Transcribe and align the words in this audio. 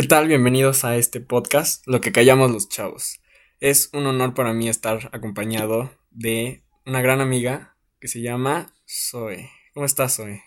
¿Qué 0.00 0.06
tal? 0.06 0.28
Bienvenidos 0.28 0.84
a 0.84 0.96
este 0.96 1.20
podcast, 1.20 1.84
Lo 1.88 2.00
que 2.00 2.12
callamos 2.12 2.52
los 2.52 2.68
chavos. 2.68 3.20
Es 3.58 3.90
un 3.92 4.06
honor 4.06 4.32
para 4.32 4.52
mí 4.52 4.68
estar 4.68 5.10
acompañado 5.12 5.90
de 6.12 6.62
una 6.86 7.02
gran 7.02 7.20
amiga 7.20 7.76
que 7.98 8.06
se 8.06 8.22
llama 8.22 8.72
Zoe. 8.88 9.50
¿Cómo 9.74 9.86
estás, 9.86 10.14
Zoe? 10.14 10.40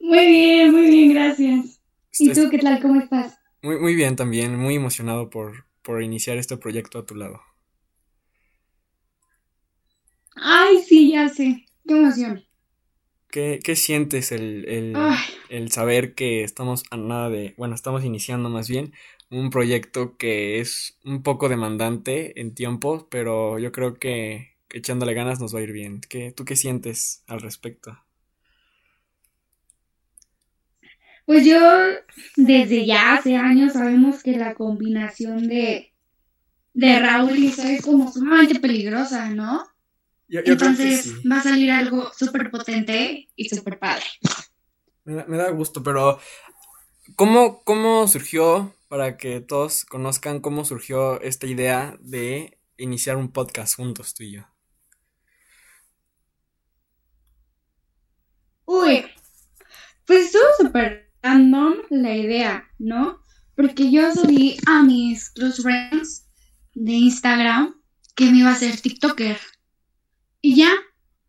Muy 0.00 0.26
bien, 0.26 0.72
muy 0.72 0.86
bien, 0.86 1.12
gracias. 1.12 1.82
¿Y 2.18 2.32
tú 2.32 2.48
qué 2.50 2.60
tal? 2.60 2.80
¿Cómo 2.80 2.98
estás? 3.02 3.38
Muy, 3.60 3.78
muy 3.78 3.94
bien 3.94 4.16
también, 4.16 4.56
muy 4.56 4.76
emocionado 4.76 5.28
por, 5.28 5.66
por 5.82 6.02
iniciar 6.02 6.38
este 6.38 6.56
proyecto 6.56 6.98
a 6.98 7.04
tu 7.04 7.14
lado. 7.14 7.42
Ay, 10.34 10.78
sí, 10.78 11.12
ya 11.12 11.28
sé. 11.28 11.66
Qué 11.86 11.92
emoción. 11.92 12.47
¿Qué, 13.30 13.60
sientes 13.76 14.32
el, 14.32 14.94
el, 15.50 15.70
saber 15.70 16.14
que 16.14 16.44
estamos 16.44 16.84
a 16.90 16.96
nada 16.96 17.28
de, 17.28 17.54
bueno, 17.58 17.74
estamos 17.74 18.04
iniciando 18.04 18.48
más 18.48 18.68
bien 18.68 18.92
un 19.30 19.50
proyecto 19.50 20.16
que 20.16 20.60
es 20.60 20.98
un 21.04 21.22
poco 21.22 21.50
demandante 21.50 22.40
en 22.40 22.54
tiempo, 22.54 23.06
pero 23.10 23.58
yo 23.58 23.70
creo 23.70 23.98
que, 23.98 24.56
echándole 24.70 25.14
ganas 25.14 25.40
nos 25.40 25.54
va 25.54 25.60
a 25.60 25.62
ir 25.62 25.72
bien. 25.72 26.00
¿Qué, 26.08 26.32
¿Tú 26.32 26.44
qué 26.44 26.56
sientes 26.56 27.22
al 27.26 27.40
respecto? 27.40 27.98
Pues 31.26 31.44
yo, 31.44 31.60
desde 32.36 32.86
ya 32.86 33.14
hace 33.14 33.36
años 33.36 33.74
sabemos 33.74 34.22
que 34.22 34.38
la 34.38 34.54
combinación 34.54 35.46
de, 35.46 35.92
de 36.72 36.98
Raúl 36.98 37.36
y 37.36 37.50
Zoe 37.50 37.74
es 37.74 37.82
como 37.82 38.10
sumamente 38.10 38.58
peligrosa, 38.60 39.28
¿no? 39.28 39.62
Entonces 40.28 41.14
va 41.30 41.38
a 41.38 41.42
salir 41.42 41.70
algo 41.70 42.10
súper 42.16 42.50
potente 42.50 43.28
y 43.34 43.48
súper 43.48 43.78
padre. 43.78 44.04
Me 45.04 45.36
da, 45.38 45.50
gusto, 45.50 45.82
pero 45.82 46.20
¿cómo, 47.16 47.62
¿cómo 47.64 48.06
surgió, 48.08 48.74
para 48.88 49.16
que 49.16 49.40
todos 49.40 49.84
conozcan 49.86 50.40
cómo 50.40 50.64
surgió 50.64 51.20
esta 51.22 51.46
idea 51.46 51.96
de 52.00 52.58
iniciar 52.76 53.16
un 53.16 53.32
podcast 53.32 53.76
juntos 53.76 54.12
tú 54.14 54.24
y 54.24 54.32
yo? 54.32 54.42
Uy, 58.66 59.06
pues 60.04 60.26
estuvo 60.26 60.44
súper 60.58 61.10
random 61.22 61.74
la 61.88 62.14
idea, 62.14 62.70
¿no? 62.78 63.22
Porque 63.56 63.90
yo 63.90 64.12
subí 64.12 64.58
a 64.66 64.82
mis 64.82 65.30
close 65.30 65.62
friends 65.62 66.28
de 66.74 66.92
Instagram 66.92 67.74
que 68.14 68.30
me 68.30 68.38
iba 68.38 68.50
a 68.50 68.56
ser 68.56 68.78
TikToker. 68.78 69.38
Y 70.40 70.56
ya, 70.56 70.72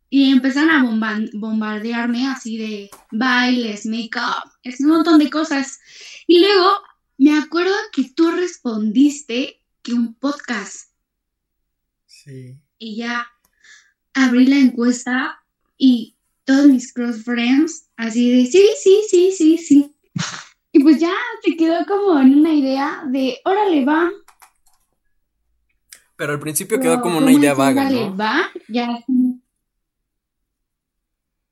y 0.08 0.30
empezaron 0.30 0.70
a 0.70 1.28
bombardearme 1.32 2.26
así 2.26 2.58
de 2.58 2.90
bailes, 3.12 3.86
make-up, 3.86 4.50
es 4.62 4.80
un 4.80 4.88
montón 4.88 5.18
de 5.18 5.30
cosas. 5.30 5.80
Y 6.26 6.40
luego 6.40 6.70
me 7.18 7.38
acuerdo 7.38 7.74
que 7.92 8.10
tú 8.14 8.30
respondiste 8.30 9.62
que 9.82 9.92
un 9.92 10.14
podcast. 10.14 10.90
Sí. 12.06 12.56
Y 12.78 12.96
ya 12.96 13.26
abrí 14.14 14.46
la 14.46 14.56
encuesta 14.56 15.38
y 15.76 16.16
todos 16.44 16.66
mis 16.66 16.92
cross 16.92 17.22
friends 17.22 17.88
así 17.96 18.30
de 18.30 18.50
sí, 18.50 18.68
sí, 18.82 19.02
sí, 19.08 19.32
sí, 19.36 19.58
sí. 19.58 19.96
Y 20.72 20.82
pues 20.82 21.00
ya 21.00 21.12
se 21.44 21.56
quedó 21.56 21.84
como 21.86 22.18
en 22.20 22.38
una 22.38 22.54
idea 22.54 23.04
de 23.06 23.38
órale, 23.44 23.84
va, 23.84 24.10
pero 26.20 26.34
al 26.34 26.38
principio 26.38 26.78
quedó 26.78 27.00
como 27.00 27.16
una 27.16 27.32
idea 27.32 27.54
vaga, 27.54 27.88
¿no? 27.88 28.14
Va, 28.14 28.50
ya. 28.68 29.02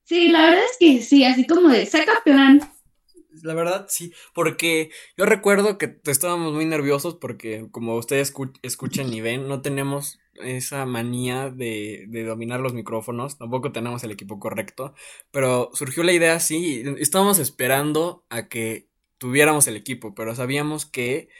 Sí, 0.04 0.28
la 0.28 0.42
verdad 0.42 0.64
es 0.70 0.76
que 0.78 1.00
sí, 1.00 1.24
así 1.24 1.46
como 1.46 1.70
de 1.70 1.86
saca 1.86 2.20
plan. 2.22 2.60
La 3.42 3.54
verdad, 3.54 3.86
sí, 3.88 4.12
porque 4.34 4.90
yo 5.16 5.24
recuerdo 5.24 5.78
que 5.78 5.98
estábamos 6.04 6.52
muy 6.52 6.66
nerviosos 6.66 7.14
porque 7.14 7.66
como 7.70 7.96
ustedes 7.96 8.34
escuchan 8.60 9.10
y 9.10 9.22
ven, 9.22 9.48
no 9.48 9.62
tenemos 9.62 10.18
esa 10.34 10.84
manía 10.84 11.48
de, 11.48 12.04
de, 12.08 12.24
dominar 12.24 12.60
los 12.60 12.74
micrófonos, 12.74 13.38
tampoco 13.38 13.72
tenemos 13.72 14.04
el 14.04 14.10
equipo 14.10 14.38
correcto, 14.38 14.92
pero 15.30 15.70
surgió 15.72 16.02
la 16.02 16.12
idea 16.12 16.34
así, 16.34 16.84
estábamos 16.98 17.38
esperando 17.38 18.26
a 18.28 18.48
que 18.48 18.90
tuviéramos 19.16 19.66
el 19.66 19.76
equipo, 19.76 20.14
pero 20.14 20.34
sabíamos 20.34 20.84
que 20.84 21.30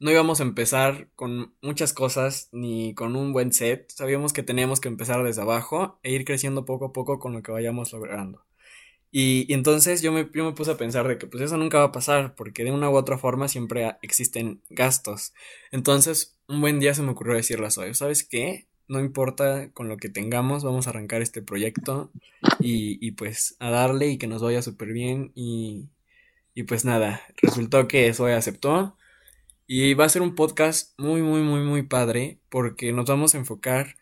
no 0.00 0.10
íbamos 0.10 0.40
a 0.40 0.44
empezar 0.44 1.08
con 1.14 1.54
muchas 1.62 1.92
cosas 1.92 2.48
ni 2.52 2.94
con 2.94 3.16
un 3.16 3.32
buen 3.32 3.52
set. 3.52 3.90
Sabíamos 3.90 4.32
que 4.32 4.42
teníamos 4.42 4.80
que 4.80 4.88
empezar 4.88 5.22
desde 5.22 5.42
abajo 5.42 5.98
e 6.02 6.12
ir 6.12 6.24
creciendo 6.24 6.64
poco 6.64 6.86
a 6.86 6.92
poco 6.92 7.18
con 7.18 7.32
lo 7.32 7.42
que 7.42 7.52
vayamos 7.52 7.92
logrando. 7.92 8.44
Y, 9.16 9.52
entonces 9.52 10.02
yo 10.02 10.10
me, 10.10 10.28
yo 10.34 10.44
me, 10.44 10.52
puse 10.52 10.72
a 10.72 10.76
pensar 10.76 11.06
de 11.06 11.18
que 11.18 11.28
pues 11.28 11.44
eso 11.44 11.56
nunca 11.56 11.78
va 11.78 11.84
a 11.84 11.92
pasar 11.92 12.34
porque 12.34 12.64
de 12.64 12.72
una 12.72 12.90
u 12.90 12.96
otra 12.96 13.16
forma 13.16 13.46
siempre 13.46 13.96
existen 14.02 14.60
gastos. 14.70 15.32
Entonces 15.70 16.36
un 16.48 16.60
buen 16.60 16.80
día 16.80 16.94
se 16.94 17.02
me 17.02 17.12
ocurrió 17.12 17.36
decirle 17.36 17.66
a 17.66 17.70
Zoe, 17.70 17.94
¿sabes 17.94 18.24
qué? 18.24 18.66
No 18.88 18.98
importa 18.98 19.70
con 19.72 19.88
lo 19.88 19.98
que 19.98 20.08
tengamos, 20.08 20.64
vamos 20.64 20.86
a 20.86 20.90
arrancar 20.90 21.22
este 21.22 21.42
proyecto 21.42 22.10
y, 22.58 22.98
y 23.06 23.12
pues 23.12 23.56
a 23.60 23.70
darle 23.70 24.08
y 24.08 24.18
que 24.18 24.26
nos 24.26 24.42
vaya 24.42 24.62
súper 24.62 24.92
bien 24.92 25.30
y, 25.36 25.88
y 26.52 26.64
pues 26.64 26.84
nada, 26.84 27.22
resultó 27.40 27.86
que 27.86 28.12
Zoe 28.12 28.34
aceptó 28.34 28.96
y 29.66 29.94
va 29.94 30.04
a 30.04 30.08
ser 30.08 30.22
un 30.22 30.34
podcast 30.34 30.98
muy, 30.98 31.22
muy, 31.22 31.40
muy, 31.42 31.60
muy 31.60 31.82
padre 31.82 32.40
porque 32.48 32.92
nos 32.92 33.06
vamos 33.06 33.34
a 33.34 33.38
enfocar 33.38 33.96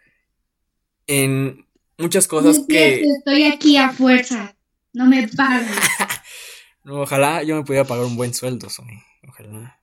en 1.06 1.66
muchas 1.98 2.26
cosas 2.26 2.64
que... 2.68 3.02
Estoy 3.02 3.44
aquí 3.44 3.76
a 3.76 3.90
fuerza, 3.90 4.56
no 4.92 5.06
me 5.06 5.28
pagan. 5.28 5.66
ojalá 6.84 7.42
yo 7.42 7.56
me 7.56 7.64
pudiera 7.64 7.86
pagar 7.86 8.04
un 8.04 8.16
buen 8.16 8.34
sueldo, 8.34 8.68
Sony. 8.68 9.02
Ojalá. 9.28 9.80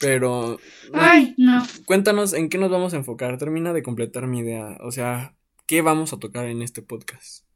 Pero... 0.00 0.58
Ay, 0.92 1.34
no. 1.38 1.64
Cuéntanos 1.86 2.32
en 2.32 2.48
qué 2.48 2.58
nos 2.58 2.70
vamos 2.70 2.92
a 2.92 2.96
enfocar. 2.96 3.38
Termina 3.38 3.72
de 3.72 3.82
completar 3.82 4.26
mi 4.26 4.40
idea. 4.40 4.76
O 4.80 4.90
sea, 4.90 5.36
¿qué 5.66 5.80
vamos 5.80 6.12
a 6.12 6.18
tocar 6.18 6.46
en 6.46 6.60
este 6.60 6.82
podcast? 6.82 7.46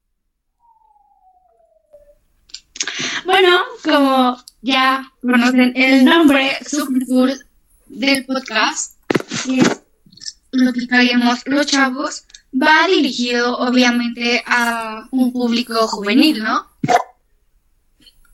Bueno, 3.26 3.58
como 3.82 4.38
ya 4.62 5.12
conocen 5.20 5.72
el 5.74 6.04
nombre 6.04 6.56
super 6.64 7.04
cool 7.06 7.46
del 7.86 8.24
podcast, 8.24 8.96
que 9.44 9.58
es 9.58 9.82
lo 10.52 10.72
que 10.72 10.86
caemos 10.86 11.40
los 11.46 11.66
chavos, 11.66 12.24
va 12.54 12.86
dirigido 12.86 13.58
obviamente 13.58 14.42
a 14.46 15.08
un 15.10 15.32
público 15.32 15.88
juvenil, 15.88 16.42
¿no? 16.42 16.66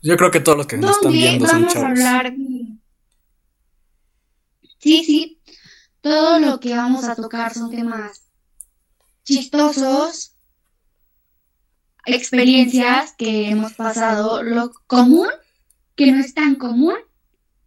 Yo 0.03 0.15
creo 0.15 0.29
que 0.29 0.41
todos 0.41 0.59
los 0.59 0.67
que 0.67 0.77
nos 0.77 0.91
están 0.97 1.11
viendo 1.11 1.47
son 1.47 1.67
chavos. 1.67 1.73
Vamos 1.75 1.99
a 1.99 2.17
hablar 2.19 2.33
Sí, 4.79 5.03
sí. 5.05 5.39
Todo 6.01 6.39
lo 6.39 6.59
que 6.59 6.75
vamos 6.75 7.05
a 7.05 7.15
tocar 7.15 7.53
son 7.53 7.71
temas 7.71 8.21
chistosos, 9.23 10.32
experiencias 12.05 13.13
que 13.17 13.49
hemos 13.49 13.73
pasado, 13.73 14.43
lo 14.43 14.71
común, 14.87 15.27
que 15.95 16.11
no 16.11 16.19
es 16.19 16.33
tan 16.33 16.55
común 16.55 16.95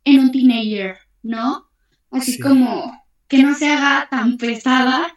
en 0.05 0.21
un 0.21 0.33
teenager, 0.33 0.99
¿no? 1.23 1.69
Así 2.11 2.39
como 2.39 3.05
que 3.29 3.43
no 3.43 3.55
se 3.55 3.69
haga 3.69 4.09
tan 4.11 4.37
pesada 4.37 5.15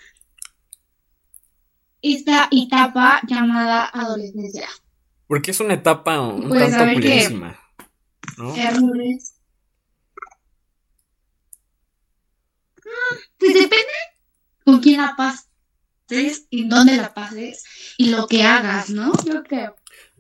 esta 2.01 2.47
etapa 2.51 3.21
llamada 3.27 3.85
adolescencia. 3.85 4.67
Porque 5.27 5.51
es 5.51 5.59
una 5.59 5.75
etapa 5.75 6.19
un 6.21 6.49
tanto 6.49 6.93
purísima, 6.93 7.59
¿no? 8.37 8.55
Errores. 8.55 9.35
Ah, 12.85 13.15
pues 13.37 13.53
depende 13.53 13.93
con 14.65 14.79
quién 14.79 15.01
la 15.01 15.15
y 16.49 16.67
dónde 16.67 16.97
la 16.97 17.13
pases 17.13 17.63
y 17.97 18.09
lo 18.09 18.27
que 18.27 18.43
hagas, 18.43 18.89
¿no? 18.89 19.11
Yo 19.25 19.43
creo. 19.43 19.75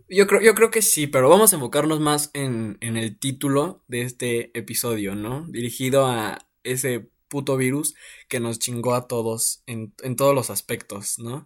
Yo 0.07 0.25
creo, 0.25 0.41
yo 0.41 0.55
creo 0.55 0.71
que 0.71 0.81
sí, 0.81 1.07
pero 1.07 1.29
vamos 1.29 1.53
a 1.53 1.57
enfocarnos 1.57 1.99
más 1.99 2.31
en, 2.33 2.77
en 2.81 2.97
el 2.97 3.17
título 3.19 3.83
de 3.87 4.01
este 4.01 4.57
episodio, 4.57 5.15
¿no? 5.15 5.45
Dirigido 5.49 6.07
a 6.07 6.39
ese 6.63 7.09
puto 7.27 7.57
virus 7.57 7.93
que 8.27 8.39
nos 8.39 8.57
chingó 8.57 8.95
a 8.95 9.07
todos 9.07 9.61
en, 9.67 9.93
en 10.01 10.15
todos 10.15 10.33
los 10.33 10.49
aspectos, 10.49 11.19
¿no? 11.19 11.45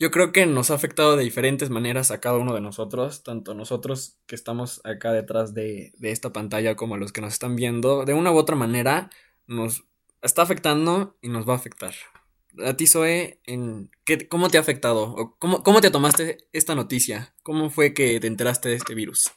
Yo 0.00 0.10
creo 0.10 0.32
que 0.32 0.46
nos 0.46 0.70
ha 0.70 0.74
afectado 0.74 1.14
de 1.16 1.22
diferentes 1.22 1.70
maneras 1.70 2.10
a 2.10 2.20
cada 2.20 2.38
uno 2.38 2.54
de 2.54 2.60
nosotros, 2.60 3.22
tanto 3.22 3.54
nosotros 3.54 4.16
que 4.26 4.34
estamos 4.34 4.80
acá 4.84 5.12
detrás 5.12 5.54
de, 5.54 5.92
de 5.98 6.10
esta 6.10 6.32
pantalla 6.32 6.74
como 6.74 6.94
a 6.94 6.98
los 6.98 7.12
que 7.12 7.20
nos 7.20 7.34
están 7.34 7.54
viendo, 7.54 8.04
de 8.04 8.14
una 8.14 8.32
u 8.32 8.36
otra 8.36 8.56
manera 8.56 9.10
nos 9.46 9.84
está 10.22 10.42
afectando 10.42 11.18
y 11.20 11.28
nos 11.28 11.48
va 11.48 11.52
a 11.52 11.56
afectar 11.56 11.92
a 12.64 12.76
ti, 12.76 12.86
Zoe, 12.86 13.40
en, 13.46 13.90
¿qué, 14.04 14.28
¿cómo 14.28 14.48
te 14.48 14.58
ha 14.58 14.60
afectado? 14.60 15.02
O 15.02 15.36
cómo, 15.38 15.62
¿Cómo 15.62 15.80
te 15.80 15.90
tomaste 15.90 16.48
esta 16.52 16.74
noticia? 16.74 17.34
¿Cómo 17.42 17.70
fue 17.70 17.94
que 17.94 18.20
te 18.20 18.26
enteraste 18.26 18.68
de 18.68 18.76
este 18.76 18.94
virus? 18.94 19.30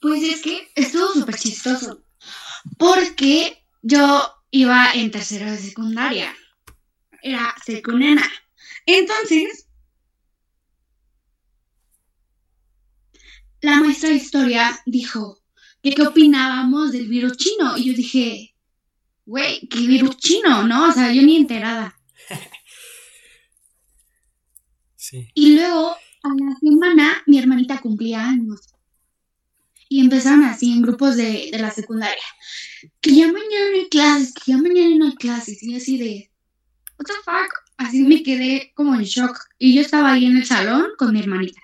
Pues 0.00 0.22
es 0.22 0.42
que 0.42 0.68
estuvo 0.74 1.08
súper 1.12 1.36
chistoso. 1.36 2.04
Porque 2.78 3.64
yo 3.82 4.22
iba 4.50 4.92
en 4.92 5.10
tercera 5.10 5.50
de 5.50 5.58
secundaria. 5.58 6.34
Era 7.22 7.54
secunena. 7.64 8.30
Entonces, 8.84 9.68
la 13.60 13.80
maestra 13.80 14.10
de 14.10 14.16
historia 14.16 14.80
dijo 14.86 15.42
que 15.82 15.94
qué 15.94 16.02
opinábamos 16.02 16.92
del 16.92 17.08
virus 17.08 17.36
chino. 17.36 17.76
Y 17.76 17.86
yo 17.86 17.94
dije, 17.94 18.55
güey, 19.26 19.66
¿qué 19.68 19.80
virus 19.80 20.16
chino? 20.16 20.62
¿No? 20.62 20.88
O 20.88 20.92
sea, 20.92 21.12
yo 21.12 21.22
ni 21.22 21.36
enterada. 21.36 21.98
Sí. 24.98 25.30
Y 25.34 25.54
luego, 25.54 25.94
a 26.24 26.28
la 26.30 26.56
semana, 26.58 27.22
mi 27.26 27.38
hermanita 27.38 27.80
cumplía 27.80 28.28
años. 28.28 28.58
Y 29.88 30.00
empezaron 30.00 30.42
así 30.42 30.72
en 30.72 30.82
grupos 30.82 31.16
de, 31.16 31.48
de 31.52 31.58
la 31.60 31.70
secundaria. 31.70 32.24
Que 33.00 33.14
ya 33.14 33.26
mañana 33.26 33.70
no 33.70 33.76
hay 33.76 33.88
clases, 33.88 34.34
que 34.34 34.50
ya 34.50 34.58
mañana 34.58 34.96
no 34.96 35.06
hay 35.06 35.14
clases. 35.14 35.62
Y 35.62 35.76
así 35.76 35.96
de, 35.96 36.32
what 36.98 37.06
the 37.06 37.12
fuck? 37.24 37.52
Así 37.76 38.02
me 38.02 38.24
quedé 38.24 38.72
como 38.74 38.96
en 38.96 39.04
shock. 39.04 39.38
Y 39.60 39.76
yo 39.76 39.80
estaba 39.80 40.10
ahí 40.10 40.24
en 40.24 40.38
el 40.38 40.44
salón 40.44 40.86
con 40.98 41.12
mi 41.12 41.20
hermanita. 41.20 41.60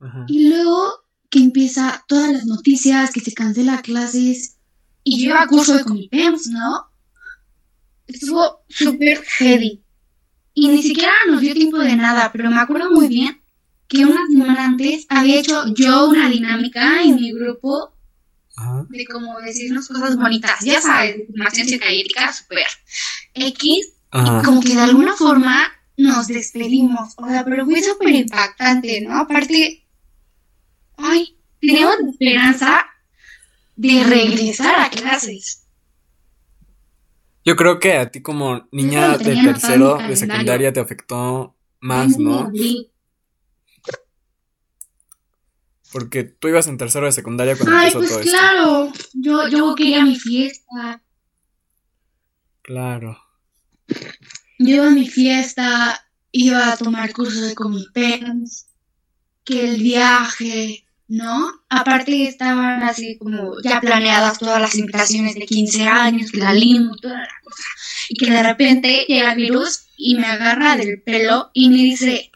Ajá. 0.00 0.24
Y 0.26 0.48
luego 0.48 1.04
que 1.28 1.38
empieza 1.38 2.04
todas 2.08 2.32
las 2.32 2.44
noticias, 2.44 3.12
que 3.12 3.20
se 3.20 3.32
cancela 3.32 3.82
clases. 3.82 4.56
Y 5.02 5.22
yo 5.22 5.30
iba 5.30 5.42
a 5.42 5.46
curso 5.46 5.76
de 5.76 5.84
Comipems, 5.84 6.48
¿no? 6.48 6.86
Estuvo 8.06 8.64
súper 8.68 9.22
heavy. 9.38 9.82
Y 10.54 10.68
ni 10.68 10.82
siquiera 10.82 11.12
nos 11.28 11.40
dio 11.40 11.54
tiempo 11.54 11.78
de 11.78 11.96
nada, 11.96 12.30
pero 12.32 12.50
me 12.50 12.60
acuerdo 12.60 12.90
muy 12.90 13.08
bien 13.08 13.40
que 13.88 14.04
una 14.04 14.26
semana 14.28 14.64
antes 14.64 15.06
había 15.08 15.40
hecho 15.40 15.64
yo 15.74 16.08
una 16.08 16.28
dinámica 16.28 17.02
en 17.02 17.16
mi 17.16 17.32
grupo 17.32 17.92
Ajá. 18.56 18.86
de 18.88 19.04
como 19.06 19.40
decirnos 19.40 19.88
cosas 19.88 20.16
bonitas, 20.16 20.60
ya 20.60 20.80
sabes, 20.80 21.18
de 21.18 21.26
formación 21.26 21.66
psicoanalítica 21.66 22.32
súper 22.32 22.66
X, 23.34 23.92
Ajá. 24.10 24.40
y 24.40 24.44
como 24.44 24.60
que 24.60 24.74
de 24.74 24.80
alguna 24.80 25.14
forma 25.14 25.72
nos 25.96 26.28
despedimos, 26.28 27.14
o 27.16 27.26
sea, 27.28 27.44
pero 27.44 27.64
fue 27.64 27.82
súper 27.82 28.10
impactante, 28.10 29.00
¿no? 29.00 29.18
Aparte, 29.18 29.84
ay, 30.96 31.36
teníamos 31.60 31.96
la 32.00 32.10
esperanza 32.10 32.86
de 33.80 34.04
regresar 34.04 34.78
a 34.78 34.90
clases. 34.90 35.66
Yo 37.46 37.56
creo 37.56 37.78
que 37.78 37.94
a 37.94 38.10
ti 38.10 38.20
como 38.20 38.68
niña 38.72 39.16
de 39.16 39.34
tercero 39.36 39.96
de 39.96 40.16
secundaria 40.16 40.70
te 40.70 40.80
afectó 40.80 41.56
más, 41.80 42.18
¿no? 42.18 42.52
Porque 45.90 46.24
tú 46.24 46.48
ibas 46.48 46.66
en 46.66 46.76
tercero 46.76 47.06
de 47.06 47.12
secundaria 47.12 47.56
cuando 47.56 47.74
Ay, 47.74 47.88
empezó 47.88 47.98
pues 48.00 48.10
todo 48.10 48.20
esto. 48.20 48.30
claro, 48.30 48.92
yo, 49.14 49.48
yo 49.48 49.74
quería 49.74 50.04
mi 50.04 50.14
fiesta, 50.16 51.02
Claro. 52.62 53.18
yo 54.58 54.74
iba 54.76 54.86
a 54.88 54.90
mi 54.90 55.08
fiesta, 55.08 56.06
iba 56.30 56.70
a 56.72 56.76
tomar 56.76 57.12
cursos 57.14 57.48
de 57.48 57.54
Comipens, 57.54 58.68
que 59.42 59.70
el 59.70 59.82
viaje, 59.82 60.84
¿no? 61.10 61.64
Aparte 61.68 62.28
estaban 62.28 62.84
así 62.84 63.18
como 63.18 63.60
ya 63.64 63.80
planeadas 63.80 64.38
todas 64.38 64.60
las 64.60 64.76
invitaciones 64.76 65.34
de 65.34 65.44
15 65.44 65.88
años, 65.88 66.30
que 66.30 66.38
la 66.38 66.54
limo 66.54 66.94
toda 66.96 67.18
la 67.18 67.28
cosa. 67.42 67.64
Y 68.08 68.14
que 68.14 68.30
de 68.30 68.42
repente 68.44 69.04
llega 69.08 69.32
el 69.32 69.36
virus 69.36 69.86
y 69.96 70.14
me 70.14 70.26
agarra 70.26 70.76
del 70.76 71.02
pelo 71.02 71.50
y 71.52 71.68
me 71.68 71.78
dice, 71.78 72.30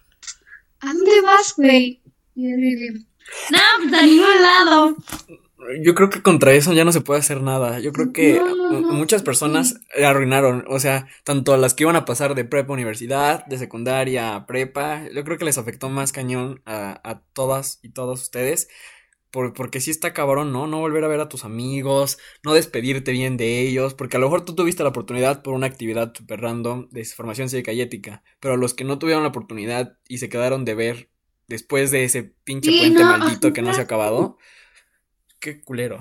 ¿a 0.81 0.93
dónde 0.93 1.21
vas, 1.23 1.55
güey? 1.57 2.01
Y 2.35 2.51
yo 2.51 2.57
digo, 2.57 2.99
no, 3.51 3.59
pues 3.79 3.95
a 3.95 4.03
ningún 4.03 4.43
lado. 4.43 4.97
Yo 5.83 5.95
creo 5.95 6.11
que 6.11 6.23
contra 6.23 6.53
eso 6.53 6.73
ya 6.73 6.85
no 6.85 6.93
se 6.93 7.01
puede 7.01 7.21
hacer 7.21 7.43
nada. 7.43 7.81
Yo 7.81 7.93
creo 7.93 8.13
que 8.13 8.35
No, 8.35 8.55
no, 8.55 8.81
no, 8.81 8.93
muchas 8.93 9.23
personas 9.23 9.81
arruinaron, 10.03 10.65
o 10.69 10.79
sea, 10.81 11.07
tanto 11.25 11.57
las 11.57 11.75
que 11.75 11.85
iban 11.85 11.97
a 11.97 12.05
pasar 12.05 12.35
de 12.35 12.45
prepa 12.45 12.73
a 12.73 12.75
universidad, 12.75 13.47
de 13.47 13.59
secundaria 13.59 14.35
a 14.35 14.47
prepa, 14.47 15.05
yo 15.15 15.25
creo 15.25 15.39
que 15.39 15.45
les 15.45 15.59
afectó 15.59 15.89
más 15.89 16.13
cañón 16.13 16.63
a, 16.67 17.01
a 17.09 17.21
todas 17.33 17.79
y 17.83 17.91
todos 17.91 18.23
ustedes. 18.23 18.69
Por, 19.31 19.53
porque 19.55 19.81
sí 19.81 19.91
está 19.91 20.13
cabrón, 20.15 20.53
¿no? 20.53 20.67
No 20.69 20.79
volver 20.81 21.05
a 21.05 21.09
ver 21.09 21.21
a 21.21 21.29
tus 21.29 21.45
amigos, 21.45 22.19
no 22.45 22.55
despedirte 22.55 23.13
bien 23.13 23.37
de 23.37 23.61
ellos, 23.63 23.95
porque 23.95 24.17
a 24.17 24.21
lo 24.21 24.27
mejor 24.27 24.45
tú 24.45 24.55
tuviste 24.55 24.85
la 24.85 24.91
oportunidad 24.91 25.43
por 25.43 25.55
una 25.55 25.67
actividad 25.67 26.13
super 26.15 26.41
random 26.41 26.89
de 26.91 27.05
formación 27.05 27.49
cívica 27.49 27.73
y 27.73 27.81
ética, 27.81 28.23
pero 28.41 28.57
los 28.57 28.75
que 28.75 28.85
no 28.85 28.99
tuvieron 28.99 29.25
la 29.25 29.31
oportunidad 29.31 29.99
y 30.09 30.19
se 30.19 30.29
quedaron 30.29 30.65
de 30.65 30.75
ver 30.77 31.11
después 31.49 31.91
de 31.91 32.05
ese 32.05 32.23
pinche 32.45 32.71
Sí, 32.71 32.79
puente 32.79 33.05
maldito 33.05 33.53
que 33.53 33.63
no 33.63 33.75
se 33.75 33.81
ha 33.81 33.85
acabado, 33.85 34.39
qué 35.45 35.61
culero. 35.63 35.99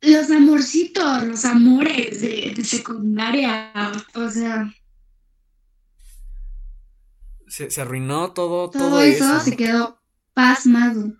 Los 0.00 0.30
amorcitos, 0.30 1.22
los 1.24 1.44
amores 1.44 2.22
de, 2.22 2.54
de 2.56 2.64
secundaria, 2.64 3.72
o 4.14 4.30
sea, 4.30 4.72
Se, 7.48 7.70
se 7.70 7.80
arruinó 7.80 8.32
todo, 8.34 8.70
todo, 8.70 8.90
todo 8.90 9.00
eso, 9.00 9.24
eso. 9.24 9.40
se 9.40 9.56
quedó 9.56 10.00
pasmado. 10.34 11.14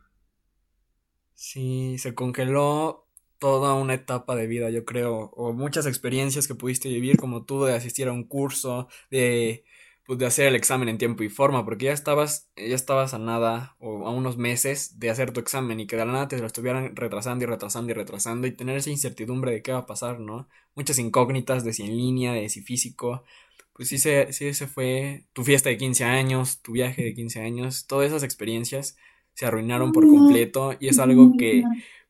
Sí, 1.34 1.98
se 1.98 2.14
congeló 2.14 3.08
toda 3.38 3.74
una 3.74 3.94
etapa 3.94 4.34
de 4.36 4.46
vida, 4.46 4.70
yo 4.70 4.84
creo, 4.86 5.30
o 5.36 5.52
muchas 5.52 5.86
experiencias 5.86 6.48
que 6.48 6.54
pudiste 6.54 6.88
vivir, 6.88 7.18
como 7.18 7.44
tú 7.44 7.64
de 7.64 7.74
asistir 7.74 8.08
a 8.08 8.12
un 8.12 8.24
curso, 8.24 8.88
de, 9.10 9.64
pues, 10.06 10.18
de 10.18 10.26
hacer 10.26 10.46
el 10.46 10.56
examen 10.56 10.88
en 10.88 10.98
tiempo 10.98 11.22
y 11.22 11.28
forma, 11.28 11.64
porque 11.64 11.86
ya 11.86 11.92
estabas, 11.92 12.50
ya 12.56 12.74
estabas 12.74 13.14
a 13.14 13.18
nada 13.18 13.76
o 13.80 14.06
a 14.06 14.10
unos 14.10 14.36
meses 14.36 14.98
de 14.98 15.10
hacer 15.10 15.32
tu 15.32 15.40
examen 15.40 15.80
y 15.80 15.86
que 15.86 15.96
de 15.96 16.06
la 16.06 16.12
nada 16.12 16.28
te 16.28 16.38
lo 16.38 16.46
estuvieran 16.46 16.94
retrasando 16.96 17.44
y 17.44 17.46
retrasando 17.46 17.90
y 17.92 17.94
retrasando 17.94 18.46
y 18.46 18.52
tener 18.52 18.76
esa 18.76 18.90
incertidumbre 18.90 19.52
de 19.52 19.62
qué 19.62 19.72
va 19.72 19.78
a 19.80 19.86
pasar, 19.86 20.20
¿no? 20.20 20.48
Muchas 20.74 20.98
incógnitas 20.98 21.64
de 21.64 21.72
si 21.72 21.82
en 21.84 21.96
línea, 21.96 22.32
de 22.32 22.48
si 22.48 22.62
físico. 22.62 23.24
Pues 23.72 23.88
sí 23.88 23.98
se, 23.98 24.32
sí 24.32 24.54
se 24.54 24.66
fue 24.66 25.26
tu 25.32 25.44
fiesta 25.44 25.68
de 25.68 25.76
15 25.76 26.04
años, 26.04 26.62
tu 26.62 26.72
viaje 26.72 27.02
de 27.04 27.14
15 27.14 27.40
años, 27.42 27.86
todas 27.86 28.08
esas 28.08 28.22
experiencias 28.22 28.96
se 29.34 29.44
arruinaron 29.46 29.92
por 29.92 30.08
completo 30.08 30.76
y 30.80 30.88
es 30.88 30.98
algo 30.98 31.36
que. 31.36 31.62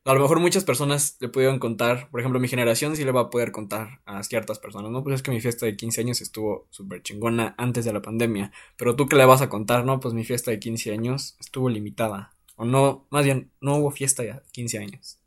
A 0.07 0.13
lo 0.13 0.21
mejor 0.21 0.39
muchas 0.39 0.63
personas 0.63 1.17
le 1.19 1.27
pudieron 1.27 1.59
contar, 1.59 2.09
por 2.09 2.21
ejemplo, 2.21 2.39
mi 2.39 2.47
generación 2.47 2.95
sí 2.95 3.03
le 3.03 3.11
va 3.11 3.21
a 3.21 3.29
poder 3.29 3.51
contar 3.51 3.99
a 4.05 4.23
ciertas 4.23 4.57
personas, 4.57 4.89
¿no? 4.89 5.03
Pues 5.03 5.15
es 5.15 5.21
que 5.21 5.31
mi 5.31 5.41
fiesta 5.41 5.65
de 5.65 5.75
15 5.75 5.99
años 5.99 6.21
estuvo 6.21 6.65
súper 6.69 7.03
chingona 7.03 7.55
antes 7.57 7.83
de 7.83 7.91
la 7.91 8.01
pandemia, 8.01 8.53
pero 8.77 8.95
tú 8.95 9.07
qué 9.07 9.17
le 9.17 9.25
vas 9.25 9.41
a 9.41 9.49
contar, 9.49 9.83
¿no? 9.83 9.99
Pues 9.99 10.13
mi 10.13 10.23
fiesta 10.23 10.49
de 10.49 10.59
15 10.59 10.93
años 10.93 11.35
estuvo 11.41 11.67
limitada, 11.67 12.33
o 12.55 12.63
no, 12.63 13.05
más 13.09 13.25
bien, 13.25 13.51
no 13.59 13.75
hubo 13.75 13.91
fiesta 13.91 14.23
de 14.23 14.39
15 14.53 14.77
años. 14.79 15.19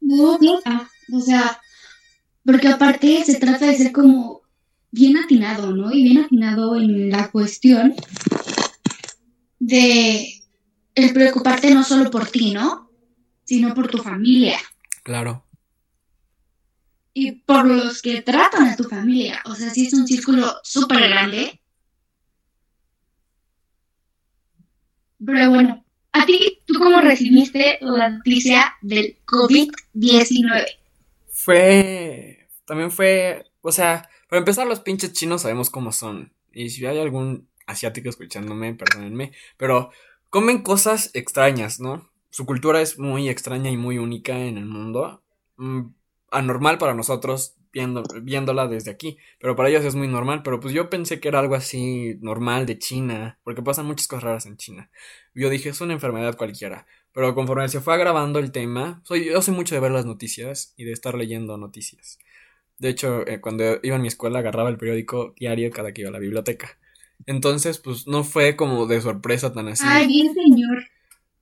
No, 0.00 0.38
o 1.12 1.20
sea, 1.20 1.60
porque 2.44 2.68
aparte 2.68 3.24
se 3.24 3.40
trata 3.40 3.66
de 3.66 3.74
ser 3.74 3.90
como 3.90 4.42
bien 4.92 5.16
atinado, 5.16 5.74
¿no? 5.74 5.92
Y 5.92 6.04
bien 6.04 6.18
atinado 6.18 6.76
en 6.76 7.10
la 7.10 7.30
cuestión 7.32 7.94
de 9.66 10.42
el 10.94 11.12
preocuparte 11.12 11.74
no 11.74 11.82
solo 11.82 12.10
por 12.10 12.28
ti, 12.28 12.52
¿no? 12.52 12.90
Sino 13.44 13.74
por 13.74 13.88
tu 13.88 13.98
familia 13.98 14.58
Claro, 15.02 15.46
y 17.18 17.32
por 17.32 17.64
los 17.66 18.02
que 18.02 18.20
tratan 18.20 18.68
a 18.68 18.76
tu 18.76 18.84
familia. 18.84 19.40
O 19.46 19.54
sea, 19.54 19.70
sí 19.70 19.86
es 19.86 19.94
un 19.94 20.06
círculo 20.06 20.52
súper 20.62 21.08
grande. 21.08 21.58
Pero 25.24 25.48
bueno, 25.48 25.82
a 26.12 26.26
ti, 26.26 26.58
¿tú 26.66 26.74
cómo 26.78 27.00
recibiste 27.00 27.78
la 27.80 28.10
noticia 28.10 28.74
del 28.82 29.16
COVID-19? 29.24 30.66
fue, 31.30 32.48
también 32.66 32.90
fue, 32.90 33.46
o 33.60 33.72
sea, 33.72 34.08
para 34.28 34.40
empezar 34.40 34.66
los 34.66 34.80
pinches 34.80 35.12
chinos 35.12 35.42
sabemos 35.42 35.70
cómo 35.70 35.92
son, 35.92 36.34
y 36.52 36.70
si 36.70 36.84
hay 36.84 36.98
algún 36.98 37.48
asiático 37.66 38.08
escuchándome, 38.08 38.74
perdónenme, 38.74 39.32
pero 39.56 39.90
comen 40.30 40.62
cosas 40.62 41.10
extrañas, 41.14 41.80
¿no? 41.80 42.10
Su 42.30 42.46
cultura 42.46 42.80
es 42.80 42.98
muy 42.98 43.28
extraña 43.28 43.70
y 43.70 43.76
muy 43.76 43.98
única 43.98 44.38
en 44.38 44.58
el 44.58 44.66
mundo. 44.66 45.22
Mm, 45.56 45.86
anormal 46.30 46.78
para 46.78 46.94
nosotros 46.94 47.56
viendo, 47.72 48.02
viéndola 48.22 48.66
desde 48.68 48.90
aquí, 48.90 49.18
pero 49.38 49.56
para 49.56 49.68
ellos 49.68 49.84
es 49.84 49.94
muy 49.94 50.08
normal. 50.08 50.42
Pero 50.42 50.60
pues 50.60 50.74
yo 50.74 50.90
pensé 50.90 51.20
que 51.20 51.28
era 51.28 51.38
algo 51.40 51.54
así 51.54 52.18
normal 52.20 52.66
de 52.66 52.78
China, 52.78 53.38
porque 53.44 53.62
pasan 53.62 53.86
muchas 53.86 54.08
cosas 54.08 54.24
raras 54.24 54.46
en 54.46 54.56
China. 54.56 54.90
Yo 55.34 55.48
dije, 55.50 55.70
es 55.70 55.80
una 55.80 55.94
enfermedad 55.94 56.36
cualquiera. 56.36 56.86
Pero 57.12 57.34
conforme 57.34 57.68
se 57.68 57.80
fue 57.80 57.94
agravando 57.94 58.38
el 58.38 58.52
tema, 58.52 59.00
soy, 59.04 59.26
yo 59.26 59.40
soy 59.40 59.54
mucho 59.54 59.74
de 59.74 59.80
ver 59.80 59.92
las 59.92 60.04
noticias 60.04 60.74
y 60.76 60.84
de 60.84 60.92
estar 60.92 61.14
leyendo 61.14 61.56
noticias. 61.56 62.18
De 62.78 62.90
hecho, 62.90 63.26
eh, 63.26 63.40
cuando 63.40 63.78
iba 63.82 63.96
a 63.96 63.98
mi 63.98 64.08
escuela 64.08 64.40
agarraba 64.40 64.68
el 64.68 64.76
periódico 64.76 65.34
diario 65.38 65.70
cada 65.70 65.92
que 65.92 66.02
iba 66.02 66.10
a 66.10 66.12
la 66.12 66.18
biblioteca. 66.18 66.78
Entonces, 67.24 67.78
pues 67.78 68.06
no 68.06 68.24
fue 68.24 68.56
como 68.56 68.86
de 68.86 69.00
sorpresa 69.00 69.52
tan 69.52 69.68
así. 69.68 69.84
Ay, 69.86 70.06
bien, 70.06 70.34
señor. 70.34 70.84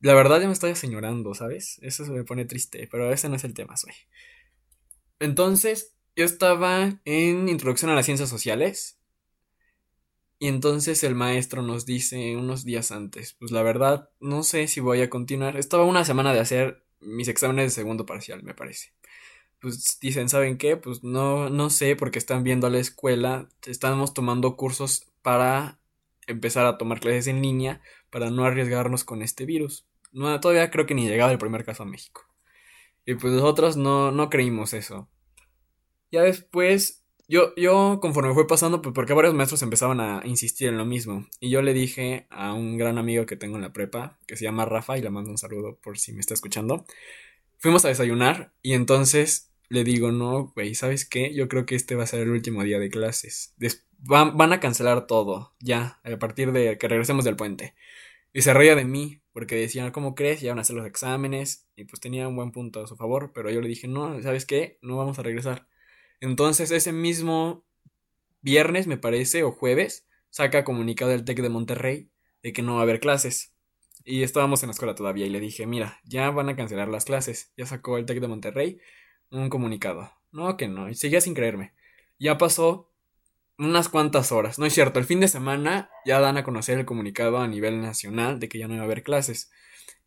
La 0.00 0.14
verdad 0.14 0.40
ya 0.40 0.47
me 0.47 0.52
estoy 0.52 0.71
aseñorando, 0.73 1.35
¿sabes? 1.35 1.78
Eso 1.83 2.04
se 2.04 2.12
me 2.12 2.25
pone 2.25 2.45
triste, 2.45 2.88
pero 2.90 3.12
ese 3.12 3.28
no 3.28 3.37
es 3.37 3.45
el 3.45 3.54
tema, 3.54 3.76
soy. 3.76 3.93
Entonces, 5.19 5.95
yo 6.16 6.25
estaba 6.25 7.00
en 7.04 7.49
Introducción 7.49 7.90
a 7.90 7.95
las 7.95 8.07
Ciencias 8.07 8.28
Sociales. 8.28 8.99
Y 10.38 10.49
entonces 10.49 11.02
el 11.04 11.14
maestro 11.14 11.62
nos 11.62 11.87
dice 11.87 12.37
unos 12.37 12.64
días 12.64 12.90
antes, 12.93 13.35
pues 13.38 13.50
la 13.50 13.62
verdad, 13.62 14.11
no 14.21 14.43
sé 14.43 14.66
si 14.69 14.81
voy 14.81 15.00
a 15.00 15.09
continuar. 15.11 15.57
Estaba 15.57 15.85
una 15.85 16.04
semana 16.04 16.33
de 16.35 16.40
hacer 16.40 16.85
mis 17.00 17.28
exámenes 17.28 17.66
de 17.66 17.71
segundo 17.71 18.04
parcial, 18.07 18.43
me 18.43 18.54
parece. 18.54 18.93
pues 19.61 19.99
dicen, 20.00 20.28
¿saben 20.28 20.59
qué? 20.59 20.76
Pues 20.76 21.04
no, 21.04 21.50
no 21.50 21.71
sé, 21.71 21.97
porque 21.97 22.19
están 22.19 22.45
viendo 22.45 22.66
a 22.69 22.71
la 22.71 22.78
escuela, 22.81 23.49
estamos 23.66 24.14
tomando 24.14 24.57
cursos 24.57 25.07
para 25.25 25.81
empezar 26.26 26.66
a 26.66 26.76
tomar 26.76 27.00
clases 27.00 27.26
en 27.28 27.40
línea 27.40 27.81
para 28.11 28.31
no 28.31 28.45
arriesgarnos 28.45 29.04
con 29.04 29.23
este 29.23 29.47
virus. 29.47 29.87
No, 30.12 30.38
todavía 30.38 30.71
creo 30.71 30.85
que 30.85 30.95
ni 30.95 31.09
llegaba 31.09 31.33
el 31.33 31.38
primer 31.38 31.64
caso 31.64 31.83
a 31.83 31.87
México. 31.87 32.26
Y 33.07 33.14
pues 33.14 33.33
nosotros 33.33 33.78
no, 33.78 34.12
no 34.12 34.28
creímos 34.28 34.75
eso. 34.75 35.09
Ya 36.12 36.23
después, 36.23 37.04
yo, 37.26 37.54
yo 37.57 38.00
conforme 38.02 38.35
fue 38.35 38.47
pasando, 38.47 38.83
pues 38.83 38.95
porque 38.95 39.14
varios 39.14 39.35
maestros 39.35 39.62
empezaban 39.62 39.99
a 39.99 40.21
insistir 40.26 40.69
en 40.69 40.76
lo 40.76 40.85
mismo. 40.85 41.26
Y 41.40 41.49
yo 41.49 41.62
le 41.62 41.73
dije 41.73 42.26
a 42.28 42.52
un 42.52 42.76
gran 42.76 42.99
amigo 42.99 43.25
que 43.25 43.37
tengo 43.37 43.57
en 43.57 43.62
la 43.62 43.73
prepa, 43.73 44.19
que 44.26 44.37
se 44.37 44.45
llama 44.45 44.66
Rafa, 44.66 44.99
y 44.99 45.02
le 45.02 45.09
mando 45.09 45.31
un 45.31 45.38
saludo 45.38 45.78
por 45.83 45.99
si 45.99 46.12
me 46.12 46.21
está 46.21 46.35
escuchando. 46.35 46.85
Fuimos 47.57 47.87
a 47.87 47.88
desayunar 47.88 48.52
y 48.61 48.75
entonces 48.75 49.54
le 49.71 49.85
digo, 49.85 50.12
no, 50.12 50.52
güey, 50.54 50.75
¿sabes 50.75 51.09
qué? 51.09 51.35
Yo 51.35 51.49
creo 51.49 51.64
que 51.64 51.76
este 51.76 51.95
va 51.95 52.04
a 52.04 52.07
ser 52.07 52.21
el 52.21 52.31
último 52.31 52.62
día 52.62 52.78
de 52.78 52.90
clases. 52.90 53.54
Van, 54.06 54.37
van, 54.37 54.52
a 54.52 54.61
cancelar 54.61 55.06
todo, 55.06 55.54
ya, 55.61 56.00
a 56.04 56.16
partir 56.18 56.52
de 56.52 56.78
que 56.78 56.88
regresemos 56.88 57.25
del 57.25 57.37
puente. 57.37 57.75
Y 58.32 58.42
se 58.42 58.52
reía 58.52 58.75
de 58.75 58.84
mí, 58.84 59.20
porque 59.32 59.56
decían, 59.56 59.90
¿cómo 59.92 60.14
crees? 60.14 60.40
Ya 60.40 60.50
van 60.50 60.58
a 60.58 60.62
hacer 60.62 60.76
los 60.76 60.87
exámenes. 60.87 61.66
Y 61.76 61.84
pues 61.84 62.00
tenía 62.00 62.28
un 62.28 62.37
buen 62.37 62.52
punto 62.52 62.82
a 62.82 62.87
su 62.87 62.96
favor, 62.96 63.32
pero 63.34 63.50
yo 63.50 63.61
le 63.61 63.68
dije, 63.68 63.88
no, 63.88 64.20
¿sabes 64.23 64.46
qué? 64.46 64.78
No 64.82 64.96
vamos 64.96 65.18
a 65.18 65.23
regresar. 65.23 65.68
Entonces 66.20 66.70
ese 66.70 66.92
mismo 66.92 67.64
viernes, 68.40 68.87
me 68.87 68.96
parece, 68.96 69.42
o 69.42 69.52
jueves, 69.52 70.06
saca 70.30 70.64
comunicado 70.64 71.12
el 71.12 71.25
TEC 71.25 71.42
de 71.42 71.49
Monterrey 71.49 72.11
de 72.42 72.52
que 72.52 72.62
no 72.62 72.75
va 72.75 72.80
a 72.80 72.82
haber 72.82 73.00
clases. 73.00 73.54
Y 74.04 74.23
estábamos 74.23 74.62
en 74.62 74.68
la 74.68 74.73
escuela 74.73 74.94
todavía 74.94 75.26
y 75.26 75.30
le 75.30 75.40
dije, 75.40 75.66
mira, 75.66 76.00
ya 76.04 76.30
van 76.30 76.49
a 76.49 76.56
cancelar 76.56 76.88
las 76.88 77.04
clases. 77.04 77.52
Ya 77.56 77.66
sacó 77.66 77.99
el 77.99 78.06
TEC 78.06 78.20
de 78.20 78.28
Monterrey 78.28 78.80
un 79.30 79.49
comunicado. 79.49 80.12
No, 80.32 80.56
que 80.56 80.68
no. 80.68 80.88
Y 80.88 80.94
seguía 80.94 81.20
sin 81.20 81.34
creerme. 81.34 81.73
Ya 82.18 82.38
pasó 82.38 82.92
unas 83.58 83.88
cuantas 83.88 84.32
horas. 84.32 84.58
No 84.58 84.66
es 84.66 84.75
cierto, 84.75 84.99
el 84.99 85.04
fin 85.04 85.20
de 85.20 85.28
semana 85.28 85.90
ya 86.04 86.20
dan 86.20 86.37
a 86.37 86.44
conocer 86.44 86.78
el 86.78 86.87
comunicado 86.87 87.38
a 87.38 87.49
nivel 87.49 87.80
nacional 87.80 88.40
de 88.40 88.49
que 88.49 88.58
ya 88.58 88.68
no 88.68 88.75
iba 88.75 88.82
a 88.82 88.87
haber 88.87 89.02
clases. 89.02 89.50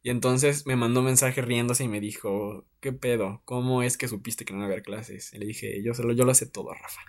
Y 0.04 0.10
entonces 0.10 0.66
me 0.66 0.76
mandó 0.76 1.02
un 1.02 1.08
mensaje 1.08 1.42
riéndose 1.42 1.84
y 1.84 1.88
me 1.88 2.00
dijo, 2.00 2.66
¿qué 2.80 2.94
pedo? 2.94 3.42
¿Cómo 3.46 3.84
es 3.84 3.98
que 3.98 4.08
supiste 4.08 4.46
que 4.46 4.54
no 4.54 4.60
iba 4.60 4.68
a 4.68 4.72
haber 4.72 4.84
clases? 4.84 5.34
Y 5.34 5.40
le 5.40 5.46
dije, 5.46 5.82
yo, 5.84 5.92
lo, 6.04 6.14
yo 6.14 6.26
lo 6.26 6.34
sé 6.34 6.46
todo, 6.46 6.74
Rafa. 6.74 7.02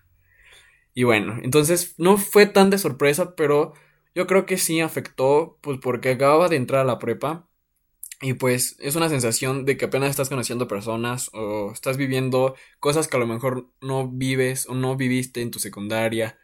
Y 0.94 1.04
bueno, 1.04 1.38
entonces 1.42 1.94
no 1.98 2.16
fue 2.16 2.46
tan 2.46 2.70
de 2.70 2.78
sorpresa, 2.78 3.36
pero 3.36 3.74
yo 4.14 4.26
creo 4.26 4.46
que 4.46 4.58
sí 4.58 4.80
afectó, 4.80 5.58
pues 5.60 5.78
porque 5.80 6.10
acababa 6.10 6.48
de 6.48 6.56
entrar 6.56 6.80
a 6.80 6.84
la 6.84 6.98
prepa. 6.98 7.48
Y 8.20 8.34
pues 8.34 8.76
es 8.80 8.96
una 8.96 9.08
sensación 9.08 9.64
de 9.64 9.76
que 9.76 9.84
apenas 9.84 10.10
estás 10.10 10.28
conociendo 10.28 10.66
personas 10.66 11.30
o 11.32 11.70
estás 11.72 11.96
viviendo 11.96 12.56
cosas 12.80 13.06
que 13.06 13.16
a 13.16 13.20
lo 13.20 13.28
mejor 13.28 13.70
no 13.80 14.08
vives 14.08 14.66
o 14.68 14.74
no 14.74 14.96
viviste 14.96 15.40
en 15.40 15.52
tu 15.52 15.60
secundaria. 15.60 16.36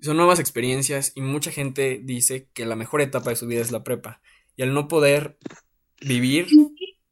Son 0.00 0.16
nuevas 0.16 0.40
experiencias 0.40 1.12
y 1.14 1.20
mucha 1.20 1.50
gente 1.50 2.00
dice 2.02 2.48
que 2.54 2.64
la 2.64 2.74
mejor 2.76 3.02
etapa 3.02 3.30
de 3.30 3.36
su 3.36 3.46
vida 3.46 3.60
es 3.60 3.70
la 3.70 3.84
prepa. 3.84 4.22
Y 4.56 4.62
al 4.62 4.72
no 4.72 4.88
poder 4.88 5.36
vivir 6.00 6.46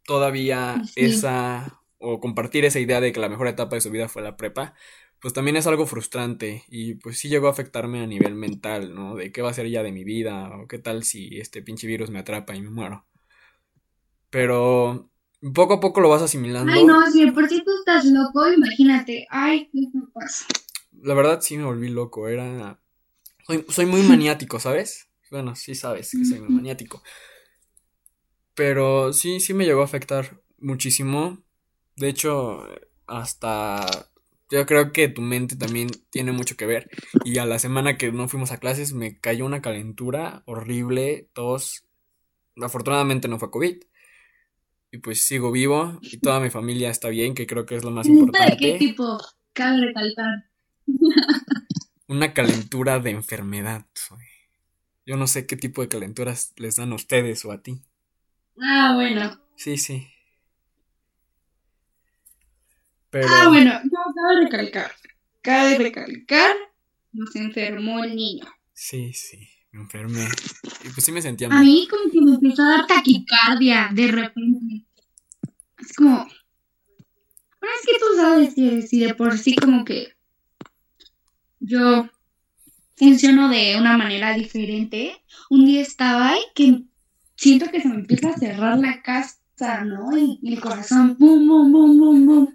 todavía 0.06 0.82
esa 0.96 1.82
o 1.98 2.20
compartir 2.20 2.64
esa 2.64 2.80
idea 2.80 3.00
de 3.00 3.12
que 3.12 3.20
la 3.20 3.28
mejor 3.28 3.48
etapa 3.48 3.76
de 3.76 3.82
su 3.82 3.90
vida 3.90 4.08
fue 4.08 4.22
la 4.22 4.36
prepa, 4.36 4.74
pues 5.20 5.34
también 5.34 5.56
es 5.56 5.66
algo 5.66 5.84
frustrante 5.84 6.64
y 6.68 6.94
pues 6.94 7.18
sí 7.18 7.28
llegó 7.28 7.48
a 7.48 7.50
afectarme 7.50 8.00
a 8.00 8.06
nivel 8.06 8.34
mental, 8.34 8.94
¿no? 8.94 9.16
De 9.16 9.32
qué 9.32 9.42
va 9.42 9.50
a 9.50 9.54
ser 9.54 9.68
ya 9.68 9.82
de 9.82 9.92
mi 9.92 10.04
vida 10.04 10.56
o 10.56 10.68
qué 10.68 10.78
tal 10.78 11.04
si 11.04 11.38
este 11.38 11.60
pinche 11.60 11.86
virus 11.86 12.10
me 12.10 12.20
atrapa 12.20 12.54
y 12.54 12.62
me 12.62 12.70
muero. 12.70 13.04
Pero 14.30 15.10
poco 15.54 15.74
a 15.74 15.80
poco 15.80 16.00
lo 16.00 16.08
vas 16.08 16.22
asimilando. 16.22 16.72
Ay, 16.72 16.84
no, 16.84 17.10
si 17.10 17.30
por 17.30 17.48
si 17.48 17.64
tú 17.64 17.70
estás 17.78 18.04
loco, 18.06 18.50
imagínate. 18.52 19.26
Ay, 19.30 19.70
¿qué 19.72 19.88
pasa? 20.12 20.46
La 21.00 21.14
verdad 21.14 21.40
sí 21.40 21.56
me 21.56 21.64
volví 21.64 21.88
loco, 21.88 22.28
era... 22.28 22.80
Soy, 23.68 23.86
muy 23.86 24.02
maniático, 24.02 24.60
¿sabes? 24.60 25.08
Bueno, 25.30 25.54
sí 25.56 25.74
sabes 25.74 26.10
que 26.10 26.24
soy 26.24 26.40
muy 26.40 26.50
maniático. 26.50 27.02
Pero 28.54 29.12
sí, 29.14 29.40
sí 29.40 29.54
me 29.54 29.64
llegó 29.64 29.80
a 29.80 29.84
afectar 29.84 30.42
muchísimo. 30.58 31.38
De 31.96 32.08
hecho, 32.08 32.66
hasta 33.06 33.86
yo 34.50 34.66
creo 34.66 34.92
que 34.92 35.08
tu 35.08 35.22
mente 35.22 35.56
también 35.56 35.88
tiene 36.10 36.32
mucho 36.32 36.56
que 36.56 36.66
ver. 36.66 36.90
Y 37.24 37.38
a 37.38 37.46
la 37.46 37.58
semana 37.58 37.96
que 37.96 38.12
no 38.12 38.28
fuimos 38.28 38.52
a 38.52 38.58
clases 38.58 38.92
me 38.92 39.18
cayó 39.18 39.46
una 39.46 39.62
calentura 39.62 40.42
horrible, 40.44 41.30
tos. 41.32 41.84
Afortunadamente 42.60 43.28
no 43.28 43.38
fue 43.38 43.50
COVID 43.50 43.78
y 44.90 44.98
pues 44.98 45.22
sigo 45.22 45.52
vivo 45.52 45.98
y 46.02 46.18
toda 46.18 46.40
mi 46.40 46.50
familia 46.50 46.90
está 46.90 47.08
bien, 47.08 47.34
que 47.34 47.46
creo 47.46 47.66
que 47.66 47.76
es 47.76 47.84
lo 47.84 47.90
más 47.90 48.06
importante. 48.08 48.52
¿De 48.52 48.56
qué 48.56 48.78
tipo? 48.78 49.18
Cabe 49.52 49.80
recalcar. 49.80 50.44
Una 52.06 52.32
calentura 52.32 52.98
de 52.98 53.10
enfermedad. 53.10 53.86
Yo 55.04 55.16
no 55.16 55.26
sé 55.26 55.46
qué 55.46 55.56
tipo 55.56 55.82
de 55.82 55.88
calenturas 55.88 56.54
les 56.56 56.76
dan 56.76 56.92
a 56.92 56.94
ustedes 56.94 57.44
o 57.44 57.52
a 57.52 57.62
ti. 57.62 57.82
Ah, 58.60 58.92
bueno. 58.94 59.40
Sí, 59.56 59.76
sí. 59.76 60.08
Pero... 63.10 63.26
Ah, 63.30 63.48
bueno, 63.48 63.72
no, 63.84 64.00
cabe 64.14 64.44
recalcar. 64.44 64.92
Cabe 65.42 65.78
recalcar, 65.78 66.54
nos 67.12 67.34
enfermó 67.36 68.04
el 68.04 68.16
niño. 68.16 68.46
Sí, 68.72 69.12
sí 69.12 69.57
me 69.72 69.80
enfermé. 69.82 70.26
Y 70.84 70.88
pues 70.90 71.04
sí 71.04 71.12
me 71.12 71.22
sentía 71.22 71.48
mal. 71.48 71.58
A 71.58 71.62
mí 71.62 71.86
como 71.90 72.10
que 72.10 72.20
me 72.20 72.34
empezó 72.34 72.62
a 72.62 72.78
dar 72.78 72.86
taquicardia 72.86 73.90
de 73.92 74.08
repente. 74.08 74.86
Es 75.78 75.92
como... 75.94 76.26
Bueno, 77.60 77.74
es 77.80 77.86
que 77.86 77.98
tú 77.98 78.16
sabes 78.16 78.54
que 78.54 78.82
si 78.82 79.00
de 79.00 79.14
por 79.14 79.36
sí 79.36 79.54
como 79.56 79.84
que 79.84 80.14
yo 81.60 82.08
funciono 82.96 83.48
de 83.48 83.76
una 83.78 83.98
manera 83.98 84.32
diferente, 84.32 85.16
un 85.50 85.66
día 85.66 85.82
estaba 85.82 86.30
ahí 86.30 86.40
que 86.54 86.84
siento 87.36 87.70
que 87.70 87.80
se 87.80 87.88
me 87.88 87.96
empieza 87.96 88.30
a 88.30 88.38
cerrar 88.38 88.78
la 88.78 89.02
casa, 89.02 89.38
¿no? 89.84 90.16
Y 90.16 90.38
el 90.44 90.60
corazón, 90.60 91.16
bum, 91.18 91.46
bum, 91.46 91.72
bum, 91.72 91.98
bum, 91.98 92.26
bum. 92.26 92.54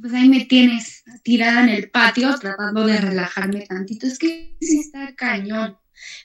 Pues 0.00 0.12
ahí 0.14 0.28
me 0.28 0.44
tienes 0.44 1.04
tirada 1.22 1.62
en 1.62 1.68
el 1.68 1.90
patio 1.90 2.36
tratando 2.38 2.86
de 2.86 3.00
relajarme 3.00 3.66
tantito. 3.66 4.06
Es 4.06 4.18
que 4.18 4.56
sí 4.60 4.80
está 4.80 5.14
cañón 5.14 5.76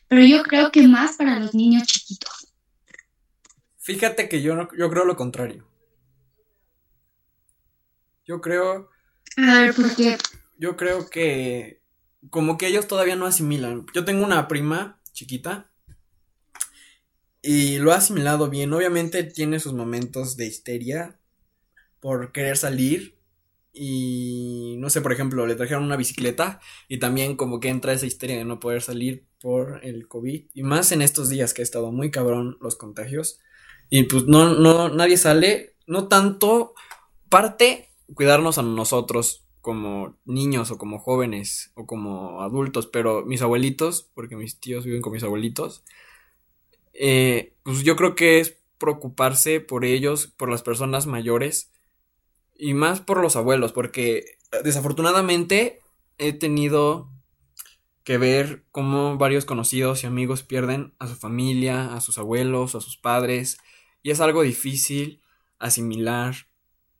pero 0.07 0.23
yo 0.23 0.43
creo 0.43 0.71
que 0.71 0.87
más 0.87 1.17
para 1.17 1.39
los 1.39 1.53
niños 1.53 1.87
chiquitos. 1.87 2.53
Fíjate 3.77 4.29
que 4.29 4.41
yo, 4.41 4.55
no, 4.55 4.69
yo 4.77 4.89
creo 4.89 5.05
lo 5.05 5.15
contrario. 5.15 5.67
Yo 8.25 8.41
creo... 8.41 8.89
A 9.37 9.61
ver, 9.61 9.73
¿por 9.73 9.95
qué? 9.95 10.17
Yo 10.57 10.77
creo 10.77 11.09
que 11.09 11.81
como 12.29 12.57
que 12.57 12.67
ellos 12.67 12.87
todavía 12.87 13.15
no 13.15 13.25
asimilan. 13.25 13.85
Yo 13.93 14.05
tengo 14.05 14.23
una 14.23 14.47
prima 14.47 15.01
chiquita 15.11 15.71
y 17.41 17.77
lo 17.79 17.91
ha 17.91 17.97
asimilado 17.97 18.49
bien. 18.49 18.71
Obviamente 18.73 19.23
tiene 19.23 19.59
sus 19.59 19.73
momentos 19.73 20.37
de 20.37 20.45
histeria 20.45 21.19
por 21.99 22.31
querer 22.31 22.57
salir 22.57 23.20
y 23.73 24.75
no 24.79 24.89
sé, 24.89 25.01
por 25.01 25.13
ejemplo, 25.13 25.47
le 25.47 25.55
trajeron 25.55 25.83
una 25.83 25.95
bicicleta 25.95 26.59
y 26.87 26.99
también 26.99 27.35
como 27.35 27.59
que 27.59 27.69
entra 27.69 27.93
esa 27.93 28.05
histeria 28.05 28.37
de 28.37 28.45
no 28.45 28.59
poder 28.59 28.81
salir 28.81 29.25
por 29.41 29.79
el 29.83 30.07
COVID. 30.07 30.45
Y 30.53 30.63
más 30.63 30.91
en 30.91 31.01
estos 31.01 31.29
días 31.29 31.53
que 31.53 31.61
ha 31.61 31.63
estado 31.63 31.91
muy 31.91 32.11
cabrón 32.11 32.57
los 32.61 32.75
contagios. 32.75 33.39
Y 33.89 34.03
pues 34.03 34.25
no, 34.25 34.53
no, 34.55 34.89
nadie 34.89 35.17
sale, 35.17 35.75
no 35.87 36.07
tanto. 36.07 36.73
Parte 37.29 37.89
cuidarnos 38.13 38.57
a 38.57 38.61
nosotros 38.61 39.45
como 39.61 40.17
niños 40.25 40.71
o 40.71 40.77
como 40.77 40.99
jóvenes 40.99 41.71
o 41.75 41.85
como 41.85 42.41
adultos, 42.41 42.87
pero 42.87 43.25
mis 43.25 43.41
abuelitos, 43.41 44.09
porque 44.13 44.35
mis 44.35 44.59
tíos 44.59 44.85
viven 44.85 45.01
con 45.01 45.13
mis 45.13 45.23
abuelitos, 45.23 45.83
eh, 46.93 47.53
pues 47.63 47.83
yo 47.83 47.95
creo 47.95 48.15
que 48.15 48.39
es 48.39 48.57
preocuparse 48.79 49.61
por 49.61 49.85
ellos, 49.85 50.27
por 50.27 50.49
las 50.49 50.63
personas 50.63 51.05
mayores 51.05 51.71
y 52.61 52.75
más 52.75 53.01
por 53.01 53.19
los 53.19 53.35
abuelos, 53.35 53.73
porque 53.73 54.37
desafortunadamente 54.63 55.79
he 56.19 56.31
tenido 56.31 57.09
que 58.03 58.19
ver 58.19 58.65
cómo 58.71 59.17
varios 59.17 59.45
conocidos 59.45 60.03
y 60.03 60.07
amigos 60.07 60.43
pierden 60.43 60.93
a 60.99 61.07
su 61.07 61.15
familia, 61.15 61.95
a 61.95 62.01
sus 62.01 62.19
abuelos, 62.19 62.75
a 62.75 62.81
sus 62.81 62.97
padres, 62.97 63.57
y 64.03 64.11
es 64.11 64.21
algo 64.21 64.43
difícil 64.43 65.23
asimilar 65.57 66.35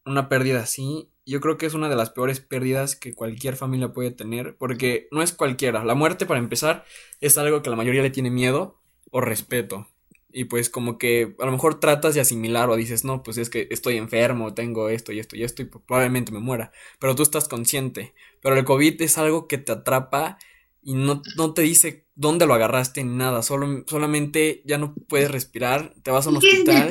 una 0.03 0.29
pérdida 0.29 0.61
así. 0.61 1.11
Yo 1.27 1.41
creo 1.41 1.59
que 1.59 1.67
es 1.67 1.75
una 1.75 1.89
de 1.89 1.95
las 1.95 2.09
peores 2.09 2.39
pérdidas 2.39 2.95
que 2.95 3.13
cualquier 3.13 3.55
familia 3.55 3.93
puede 3.93 4.09
tener, 4.09 4.57
porque 4.57 5.07
no 5.11 5.21
es 5.21 5.31
cualquiera. 5.31 5.85
La 5.85 5.93
muerte, 5.93 6.25
para 6.25 6.39
empezar, 6.39 6.85
es 7.19 7.37
algo 7.37 7.61
que 7.61 7.69
la 7.69 7.75
mayoría 7.75 8.01
le 8.01 8.09
tiene 8.09 8.31
miedo 8.31 8.81
o 9.11 9.21
respeto. 9.21 9.87
Y 10.33 10.45
pues 10.45 10.69
como 10.69 10.97
que 10.97 11.35
a 11.39 11.45
lo 11.45 11.51
mejor 11.51 11.79
tratas 11.79 12.15
de 12.15 12.21
asimilar 12.21 12.69
o 12.69 12.75
dices, 12.75 13.03
no, 13.03 13.23
pues 13.23 13.37
es 13.37 13.49
que 13.49 13.67
estoy 13.71 13.97
enfermo, 13.97 14.53
tengo 14.53 14.89
esto 14.89 15.11
y 15.11 15.19
esto 15.19 15.35
y 15.35 15.43
esto 15.43 15.61
y 15.61 15.65
probablemente 15.65 16.31
me 16.31 16.39
muera. 16.39 16.71
Pero 16.99 17.15
tú 17.15 17.23
estás 17.23 17.47
consciente. 17.47 18.13
Pero 18.41 18.55
el 18.55 18.65
COVID 18.65 19.01
es 19.01 19.17
algo 19.17 19.47
que 19.47 19.57
te 19.57 19.71
atrapa 19.71 20.37
y 20.81 20.95
no, 20.95 21.21
no 21.37 21.53
te 21.53 21.61
dice 21.61 22.07
dónde 22.15 22.45
lo 22.45 22.53
agarraste 22.53 23.03
ni 23.03 23.15
nada. 23.15 23.43
Solo, 23.43 23.83
solamente 23.87 24.63
ya 24.65 24.77
no 24.77 24.95
puedes 25.07 25.31
respirar, 25.31 25.95
te 26.03 26.11
vas 26.11 26.25
a 26.25 26.29
un 26.29 26.37
hospital, 26.37 26.89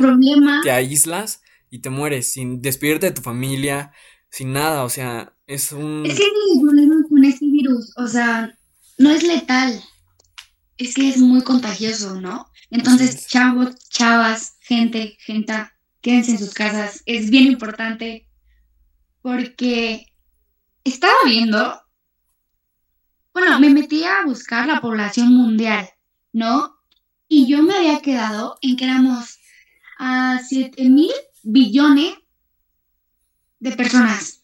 te 0.63 0.71
aíslas 0.71 1.43
y 1.71 1.81
te 1.81 1.91
mueres 1.91 2.33
sin 2.33 2.63
despedirte 2.63 3.07
de 3.07 3.13
tu 3.13 3.23
familia. 3.23 3.93
sin 4.31 4.53
nada, 4.53 4.85
o 4.85 4.89
sea, 4.89 5.35
es 5.47 5.73
un... 5.73 6.05
Es 6.07 6.19
que 6.19 6.25
el 6.25 6.61
problema 6.61 6.95
con 7.09 7.25
este 7.25 7.47
virus, 7.47 7.93
o 7.97 8.07
sea, 8.07 8.57
no 8.99 9.11
es 9.11 9.25
letal, 9.25 9.83
es 10.81 10.95
que 10.95 11.09
es 11.09 11.19
muy 11.19 11.43
contagioso, 11.43 12.21
¿no? 12.21 12.51
Entonces, 12.71 13.27
chavos, 13.27 13.77
chavas, 13.91 14.57
gente, 14.61 15.17
gente, 15.21 15.55
quédense 16.01 16.33
en 16.33 16.39
sus 16.39 16.55
casas, 16.55 17.03
es 17.05 17.31
bien 17.31 17.45
importante 17.49 18.29
porque 19.21 20.07
estaba 20.83 21.15
viendo, 21.27 21.83
bueno, 23.35 23.61
me 23.61 23.69
metí 23.69 24.05
a 24.05 24.25
buscar 24.25 24.67
la 24.67 24.81
población 24.81 25.35
mundial, 25.35 25.89
¿no? 26.33 26.77
Y 27.29 27.47
yo 27.47 27.63
me 27.63 27.75
había 27.75 28.01
quedado 28.01 28.57
en 28.63 28.77
que 28.77 28.85
éramos 28.85 29.39
a 29.99 30.41
7 30.43 30.89
mil 30.89 31.13
billones 31.43 32.15
de 33.59 33.73
personas. 33.73 34.43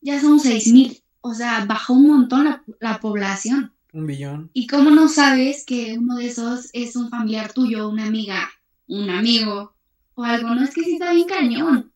Ya 0.00 0.20
son 0.20 0.40
6 0.40 0.66
mil. 0.72 1.02
O 1.20 1.32
sea, 1.32 1.64
bajó 1.64 1.92
un 1.92 2.08
montón 2.08 2.44
la, 2.44 2.64
la, 2.80 2.98
población. 2.98 3.72
Un 3.92 4.06
billón. 4.06 4.50
¿Y 4.54 4.66
cómo 4.66 4.90
no 4.90 5.08
sabes 5.08 5.64
que 5.66 5.96
uno 5.98 6.16
de 6.16 6.26
esos 6.26 6.70
es 6.72 6.96
un 6.96 7.10
familiar 7.10 7.52
tuyo, 7.52 7.88
una 7.88 8.06
amiga, 8.06 8.50
un 8.86 9.10
amigo 9.10 9.74
o 10.14 10.24
algo? 10.24 10.54
No 10.54 10.64
es 10.64 10.74
que 10.74 10.82
sí 10.82 10.94
está 10.94 11.12
bien 11.12 11.28
cañón. 11.28 11.92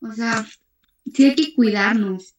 O 0.00 0.12
sea, 0.12 0.46
sí 1.12 1.24
hay 1.24 1.34
que 1.34 1.54
cuidarnos. 1.54 2.34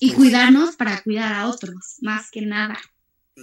Y 0.00 0.08
pues 0.08 0.18
cuidarnos 0.18 0.76
para 0.76 1.02
cuidar 1.02 1.32
a 1.32 1.46
otros, 1.46 1.98
más 2.00 2.30
que 2.30 2.42
nada. 2.42 2.78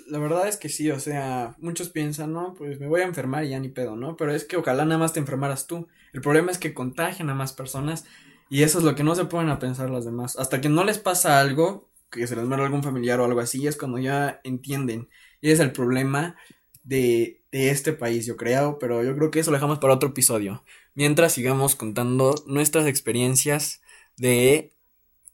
La 0.08 0.20
verdad 0.20 0.48
es 0.48 0.58
que 0.58 0.70
sí, 0.70 0.92
o 0.92 1.00
sea, 1.00 1.56
muchos 1.60 1.90
piensan, 1.90 2.34
no, 2.34 2.54
pues 2.54 2.80
me 2.80 2.88
voy 2.88 3.02
a 3.02 3.06
enfermar 3.06 3.46
y 3.46 3.50
ya 3.50 3.60
ni 3.60 3.70
pedo, 3.70 3.96
¿no? 3.96 4.18
Pero 4.18 4.34
es 4.34 4.44
que 4.44 4.58
ojalá 4.58 4.84
nada 4.84 4.98
más 4.98 5.14
te 5.14 5.20
enfermaras 5.20 5.68
tú. 5.68 5.88
El 6.14 6.22
problema 6.22 6.52
es 6.52 6.58
que 6.58 6.74
contagian 6.74 7.30
a 7.30 7.36
más 7.36 7.54
personas 7.54 8.06
y 8.50 8.64
eso 8.64 8.80
es 8.80 8.84
lo 8.84 8.96
que 8.96 9.04
no 9.04 9.16
se 9.16 9.26
ponen 9.26 9.50
a 9.50 9.60
pensar 9.60 9.90
las 9.90 10.06
demás. 10.06 10.38
Hasta 10.38 10.60
que 10.60 10.70
no 10.70 10.84
les 10.84 10.98
pasa 10.98 11.40
algo, 11.40 11.90
que 12.10 12.28
se 12.28 12.36
les 12.36 12.46
muere 12.46 12.64
algún 12.64 12.84
familiar 12.84 13.20
o 13.20 13.26
algo 13.26 13.40
así, 13.40 13.68
es 13.68 13.78
cuando 13.78 14.00
ya 14.00 14.40
entienden. 14.44 15.10
Y 15.42 15.52
es 15.52 15.60
el 15.60 15.72
problema 15.72 16.36
de, 16.84 17.44
de 17.52 17.70
este 17.70 17.94
país, 17.94 18.26
yo 18.26 18.38
creo, 18.38 18.80
pero 18.80 19.04
yo 19.04 19.16
creo 19.16 19.32
que 19.32 19.40
eso 19.40 19.52
lo 19.52 19.58
dejamos 19.58 19.80
para 19.80 19.94
otro 19.94 20.10
episodio. 20.10 20.64
Mientras 20.94 21.34
sigamos 21.34 21.76
contando 21.76 22.36
nuestras 22.48 22.88
experiencias 22.88 23.82
de 24.18 24.74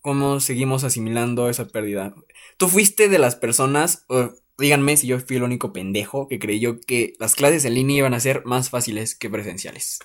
cómo 0.04 0.42
seguimos 0.42 0.84
asimilando 0.84 1.50
esa 1.50 1.70
pérdida. 1.70 2.14
Tú 2.58 2.68
fuiste 2.68 3.08
de 3.08 3.20
las 3.20 3.38
personas, 3.38 4.06
díganme 4.58 4.98
si 4.98 5.08
yo 5.08 5.20
fui 5.20 5.38
el 5.38 5.44
único 5.44 5.72
pendejo 5.72 6.28
que 6.28 6.40
creyó 6.40 6.82
que 6.82 7.14
las 7.20 7.36
clases 7.36 7.64
en 7.66 7.76
línea 7.76 8.00
iban 8.00 8.14
a 8.14 8.20
ser 8.20 8.44
más 8.46 8.70
fáciles 8.70 9.16
que 9.16 9.30
presenciales. 9.30 10.00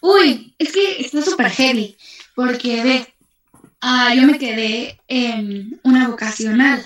Uy, 0.00 0.54
es 0.58 0.72
que 0.72 1.00
está 1.00 1.22
súper 1.22 1.50
heavy, 1.50 1.96
porque 2.36 2.84
ve, 2.84 3.13
uh, 3.84 4.14
yo 4.14 4.26
me 4.26 4.38
quedé 4.38 5.00
en 5.08 5.80
una 5.84 6.08
vocacional. 6.08 6.84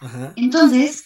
Ajá. 0.00 0.32
Entonces, 0.36 1.04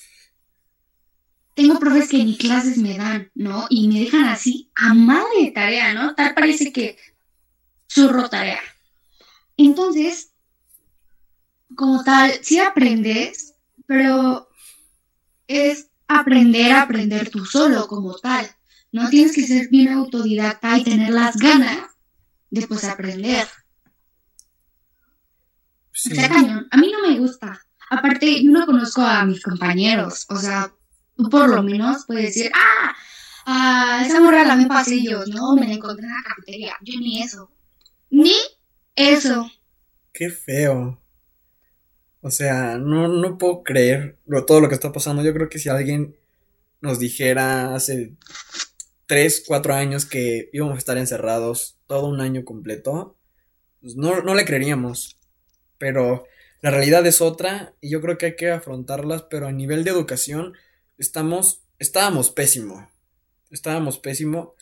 tengo 1.55 1.79
profes 1.79 2.09
que 2.09 2.25
ni 2.25 2.37
clases 2.37 2.79
me 2.79 2.97
dan, 2.97 3.31
¿no? 3.35 3.67
Y 3.71 3.89
me 3.89 4.01
dejan 4.01 4.25
así 4.25 4.71
a 4.75 4.95
madre 4.95 5.43
de 5.43 5.51
tarea, 5.51 5.95
¿no? 5.95 6.15
Tal 6.15 6.35
parece 6.35 6.73
que 6.73 6.97
zurro 7.89 8.29
tarea. 8.29 8.61
Entonces, 9.57 10.33
como 11.77 12.03
tal, 12.03 12.33
sí 12.43 12.59
aprendes, 12.59 13.55
pero 13.87 14.49
es 15.47 15.89
aprender 16.09 16.73
a 16.73 16.83
aprender 16.83 17.31
tú 17.31 17.45
solo 17.45 17.87
como 17.87 18.17
tal. 18.17 18.49
No 18.93 19.09
tienes 19.11 19.35
que 19.35 19.47
ser 19.47 19.69
bien 19.69 19.89
autodidacta 19.89 20.79
y 20.79 20.85
tener 20.85 21.11
las 21.11 21.37
ganas 21.37 21.91
de 22.51 22.67
pues 22.67 22.85
aprender. 22.85 23.47
O 25.95 26.15
sea, 26.15 26.29
cañón. 26.29 26.67
A 26.71 26.77
mí 26.77 26.91
no 26.91 27.09
me 27.09 27.19
gusta. 27.19 27.61
Aparte, 27.91 28.43
yo 28.43 28.51
no 28.51 28.67
conozco 28.67 29.03
a 29.03 29.25
mis 29.25 29.43
compañeros. 29.43 30.27
O 30.29 30.37
sea, 30.37 30.73
tú 31.17 31.29
por 31.31 31.49
lo 31.49 31.63
menos 31.63 32.05
puedes 32.07 32.35
decir, 32.35 32.51
ah, 32.55 32.95
ah 33.47 34.03
esa 34.05 34.21
morra 34.21 34.45
la 34.45 34.57
me 34.57 34.67
pasillos, 34.67 35.29
¿no? 35.29 35.55
Me 35.55 35.69
la 35.69 35.75
encontré 35.75 36.07
en 36.07 36.13
la 36.13 36.23
cafetería. 36.27 36.75
Yo 36.83 36.99
ni 36.99 37.23
eso. 37.23 37.51
Ni 38.11 38.35
eso. 38.97 39.51
Qué 40.13 40.31
feo. 40.31 41.01
O 42.21 42.31
sea, 42.31 42.79
no, 42.79 43.07
no 43.07 43.39
puedo 43.39 43.63
creer 43.63 44.19
todo 44.47 44.61
lo 44.61 44.69
que 44.69 44.75
está 44.75 44.93
pasando. 44.93 45.23
Yo 45.23 45.33
creo 45.35 45.49
que 45.49 45.59
si 45.59 45.69
alguien 45.69 46.17
nos 46.81 46.99
dijera 46.99 47.75
hace 47.75 48.15
3, 49.07 49.45
4 49.47 49.75
años 49.75 50.07
que 50.07 50.49
íbamos 50.53 50.77
a 50.77 50.79
estar 50.79 50.97
encerrados 50.97 51.77
todo 51.87 52.07
un 52.07 52.21
año 52.21 52.45
completo, 52.45 53.17
pues 53.81 53.97
no, 53.97 54.23
no 54.23 54.35
le 54.35 54.45
creeríamos. 54.45 55.19
Pero 55.85 56.25
la 56.63 56.71
realidad 56.71 57.07
es 57.07 57.21
otra 57.21 57.75
y 57.83 57.91
yo 57.91 58.01
creo 58.01 58.17
que 58.17 58.25
hay 58.25 58.37
que 58.37 58.51
afrontarlas, 58.51 59.25
pero 59.25 59.47
a 59.47 59.53
nivel 59.53 59.85
de 59.85 59.91
educación 59.91 60.55
estamos, 60.97 61.61
estábamos 61.79 62.31
pésimo. 62.31 62.89
Estábamos 63.51 63.99
pésimo. 63.99 64.55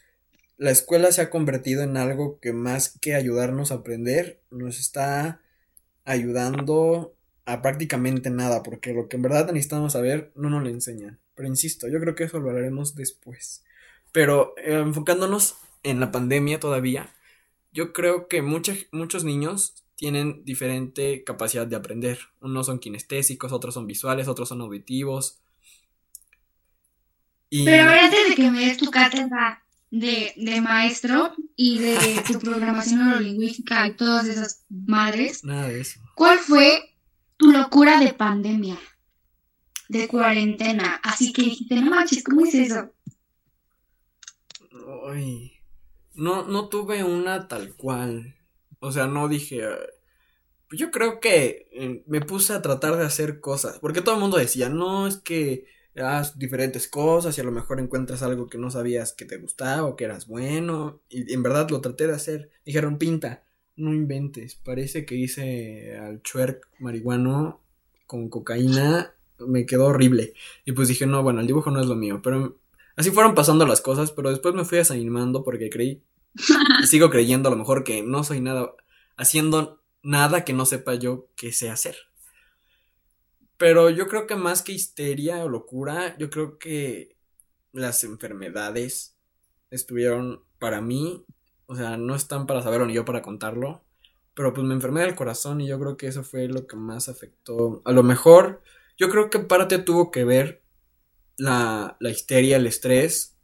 La 0.56 0.72
escuela 0.72 1.12
se 1.12 1.20
ha 1.20 1.30
convertido 1.30 1.84
en 1.84 1.96
algo 1.96 2.40
que 2.40 2.52
más 2.52 2.98
que 3.00 3.14
ayudarnos 3.14 3.70
a 3.70 3.76
aprender, 3.76 4.40
nos 4.50 4.80
está 4.80 5.40
ayudando 6.04 7.14
a 7.44 7.62
prácticamente 7.62 8.30
nada, 8.30 8.64
porque 8.64 8.92
lo 8.92 9.08
que 9.08 9.14
en 9.14 9.22
verdad 9.22 9.52
necesitamos 9.52 9.92
saber 9.92 10.32
no 10.34 10.50
nos 10.50 10.64
lo 10.64 10.70
enseñan. 10.70 11.20
Pero 11.36 11.46
insisto, 11.46 11.86
yo 11.86 12.00
creo 12.00 12.16
que 12.16 12.24
eso 12.24 12.40
lo 12.40 12.48
hablaremos 12.50 12.96
después. 12.96 13.62
Pero 14.10 14.54
eh, 14.58 14.72
enfocándonos 14.72 15.54
en 15.84 16.00
la 16.00 16.10
pandemia 16.10 16.58
todavía, 16.58 17.14
yo 17.72 17.92
creo 17.92 18.26
que 18.26 18.42
muchos 18.42 19.22
niños 19.22 19.81
tienen 20.02 20.44
diferente 20.44 21.22
capacidad 21.22 21.64
de 21.64 21.76
aprender. 21.76 22.18
Unos 22.40 22.66
son 22.66 22.80
kinestésicos, 22.80 23.52
otros 23.52 23.74
son 23.74 23.86
visuales, 23.86 24.26
otros 24.26 24.48
son 24.48 24.60
auditivos. 24.60 25.38
Pero 27.48 27.88
antes 27.88 28.30
de 28.30 28.34
que 28.34 28.50
me 28.50 28.66
des 28.66 28.78
tu 28.78 28.90
cátedra 28.90 29.62
de, 29.92 30.32
de 30.36 30.60
maestro 30.60 31.32
y 31.54 31.78
de 31.78 31.96
tu 32.26 32.40
programación 32.40 32.98
neurolingüística 32.98 33.86
y 33.86 33.94
todas 33.94 34.26
esas 34.26 34.64
madres, 34.68 35.44
Nada 35.44 35.68
de 35.68 35.80
eso. 35.80 36.00
¿cuál 36.16 36.40
fue 36.40 36.96
tu 37.36 37.52
locura 37.52 38.00
de 38.00 38.12
pandemia, 38.12 38.80
de 39.88 40.08
cuarentena. 40.08 41.00
Así 41.04 41.32
que 41.32 41.42
dijiste, 41.42 41.76
no 41.76 41.92
manches, 41.92 42.24
¿cómo 42.24 42.44
es 42.44 42.56
eso? 42.56 42.90
Ay, 45.08 45.52
no, 46.14 46.42
no 46.42 46.68
tuve 46.68 47.04
una 47.04 47.46
tal 47.46 47.76
cual. 47.76 48.34
O 48.82 48.92
sea, 48.92 49.06
no 49.06 49.28
dije. 49.28 49.62
Yo 50.70 50.90
creo 50.90 51.20
que 51.20 51.68
eh, 51.72 52.02
me 52.06 52.20
puse 52.20 52.52
a 52.52 52.62
tratar 52.62 52.96
de 52.96 53.04
hacer 53.04 53.40
cosas. 53.40 53.78
Porque 53.78 54.02
todo 54.02 54.14
el 54.16 54.20
mundo 54.20 54.36
decía, 54.36 54.68
no, 54.68 55.06
es 55.06 55.16
que 55.16 55.66
haz 55.96 56.38
diferentes 56.38 56.88
cosas 56.88 57.36
y 57.36 57.40
a 57.40 57.44
lo 57.44 57.52
mejor 57.52 57.78
encuentras 57.80 58.22
algo 58.22 58.48
que 58.48 58.58
no 58.58 58.70
sabías 58.70 59.12
que 59.12 59.26
te 59.26 59.36
gustaba 59.38 59.84
o 59.84 59.96
que 59.96 60.04
eras 60.04 60.26
bueno. 60.26 61.00
Y 61.08 61.32
en 61.32 61.42
verdad 61.42 61.70
lo 61.70 61.80
traté 61.80 62.06
de 62.06 62.14
hacer. 62.14 62.50
Dijeron, 62.64 62.98
pinta 62.98 63.44
no 63.76 63.92
inventes, 63.94 64.56
parece 64.56 65.04
que 65.04 65.14
hice 65.14 65.96
al 65.98 66.22
chuerk 66.22 66.68
marihuano 66.78 67.60
con 68.06 68.28
cocaína, 68.28 69.14
me 69.38 69.66
quedó 69.66 69.86
horrible. 69.86 70.34
Y 70.64 70.72
pues 70.72 70.88
dije, 70.88 71.06
no, 71.06 71.22
bueno, 71.22 71.40
el 71.40 71.46
dibujo 71.46 71.70
no 71.70 71.80
es 71.80 71.86
lo 71.86 71.96
mío, 71.96 72.20
pero 72.22 72.58
así 72.96 73.10
fueron 73.10 73.34
pasando 73.34 73.66
las 73.66 73.80
cosas, 73.80 74.12
pero 74.12 74.30
después 74.30 74.54
me 74.54 74.64
fui 74.64 74.78
desanimando 74.78 75.42
porque 75.44 75.70
creí, 75.70 76.02
sigo 76.86 77.10
creyendo 77.10 77.48
a 77.48 77.52
lo 77.52 77.58
mejor 77.58 77.84
que 77.84 78.02
no 78.02 78.24
soy 78.24 78.40
nada, 78.40 78.74
haciendo 79.16 79.82
nada 80.02 80.44
que 80.44 80.52
no 80.52 80.66
sepa 80.66 80.94
yo 80.94 81.28
que 81.36 81.52
sé 81.52 81.70
hacer. 81.70 81.96
Pero 83.56 83.90
yo 83.90 84.08
creo 84.08 84.26
que 84.26 84.34
más 84.34 84.62
que 84.62 84.72
histeria 84.72 85.44
o 85.44 85.48
locura, 85.48 86.16
yo 86.18 86.30
creo 86.30 86.58
que 86.58 87.16
las 87.72 88.02
enfermedades 88.04 89.16
estuvieron 89.70 90.42
para 90.58 90.80
mí 90.80 91.24
o 91.72 91.74
sea, 91.74 91.96
no 91.96 92.14
están 92.14 92.46
para 92.46 92.62
saberlo 92.62 92.86
ni 92.86 92.92
yo 92.92 93.06
para 93.06 93.22
contarlo. 93.22 93.82
Pero 94.34 94.52
pues 94.52 94.66
me 94.66 94.74
enfermé 94.74 95.00
del 95.00 95.14
corazón 95.14 95.62
y 95.62 95.68
yo 95.68 95.78
creo 95.80 95.96
que 95.96 96.06
eso 96.06 96.22
fue 96.22 96.46
lo 96.46 96.66
que 96.66 96.76
más 96.76 97.08
afectó. 97.08 97.80
A 97.86 97.92
lo 97.92 98.02
mejor, 98.02 98.62
yo 98.98 99.08
creo 99.08 99.30
que 99.30 99.38
parte 99.38 99.78
tuvo 99.78 100.10
que 100.10 100.24
ver 100.24 100.62
la, 101.38 101.96
la 101.98 102.10
histeria, 102.10 102.58
el 102.58 102.66
estrés. 102.66 103.38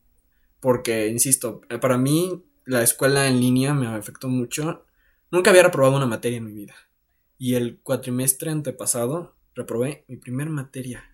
Porque, 0.60 1.08
insisto, 1.08 1.62
para 1.80 1.96
mí 1.96 2.44
la 2.68 2.82
escuela 2.82 3.28
en 3.28 3.40
línea 3.40 3.72
me 3.72 3.86
afectó 3.86 4.28
mucho. 4.28 4.84
Nunca 5.30 5.48
había 5.48 5.62
reprobado 5.62 5.96
una 5.96 6.04
materia 6.04 6.36
en 6.36 6.44
mi 6.44 6.52
vida. 6.52 6.74
Y 7.38 7.54
el 7.54 7.80
cuatrimestre 7.82 8.50
antepasado 8.50 9.34
reprobé 9.54 10.04
mi 10.06 10.18
primer 10.18 10.50
materia. 10.50 11.10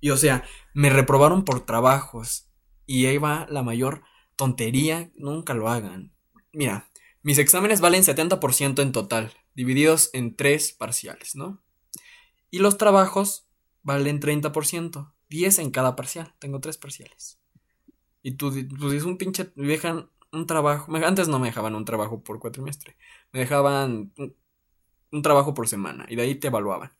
Y 0.00 0.10
o 0.10 0.16
sea, 0.16 0.44
me 0.74 0.90
reprobaron 0.90 1.44
por 1.44 1.64
trabajos. 1.64 2.48
Y 2.84 3.06
ahí 3.06 3.16
va 3.16 3.46
la 3.48 3.62
mayor 3.62 4.02
tontería, 4.34 5.12
nunca 5.14 5.54
lo 5.54 5.68
hagan. 5.68 6.12
Mira, 6.52 6.90
mis 7.22 7.38
exámenes 7.38 7.80
valen 7.80 8.02
70% 8.02 8.82
en 8.82 8.90
total, 8.90 9.32
divididos 9.54 10.10
en 10.14 10.34
tres 10.34 10.72
parciales, 10.72 11.36
¿no? 11.36 11.62
Y 12.50 12.58
los 12.58 12.76
trabajos 12.76 13.46
valen 13.84 14.18
30%, 14.18 15.12
10 15.28 15.58
en 15.60 15.70
cada 15.70 15.94
parcial, 15.94 16.34
tengo 16.40 16.58
tres 16.58 16.76
parciales. 16.76 17.38
Y 18.22 18.32
tú, 18.32 18.52
pues 18.78 18.92
es 18.94 19.04
un 19.04 19.16
pinche, 19.16 19.50
dejan 19.54 20.10
un 20.32 20.46
trabajo, 20.46 20.94
antes 20.96 21.28
no 21.28 21.38
me 21.38 21.48
dejaban 21.48 21.74
un 21.74 21.84
trabajo 21.84 22.22
por 22.22 22.38
cuatrimestre, 22.38 22.96
me 23.32 23.40
dejaban 23.40 24.12
un, 25.10 25.22
trabajo 25.22 25.54
por 25.54 25.68
semana 25.68 26.06
y 26.08 26.16
de 26.16 26.22
ahí 26.22 26.34
te 26.34 26.48
evaluaban. 26.48 26.92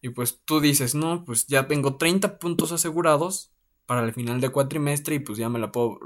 Y 0.00 0.10
pues 0.10 0.40
tú 0.44 0.60
dices, 0.60 0.94
no, 0.94 1.24
pues 1.24 1.46
ya 1.46 1.68
tengo 1.68 1.96
30 1.96 2.38
puntos 2.38 2.72
asegurados 2.72 3.52
para 3.86 4.04
el 4.04 4.12
final 4.12 4.40
de 4.40 4.50
cuatrimestre 4.50 5.16
y 5.16 5.18
pues 5.20 5.38
ya 5.38 5.48
me 5.48 5.58
la 5.58 5.72
puedo 5.72 6.00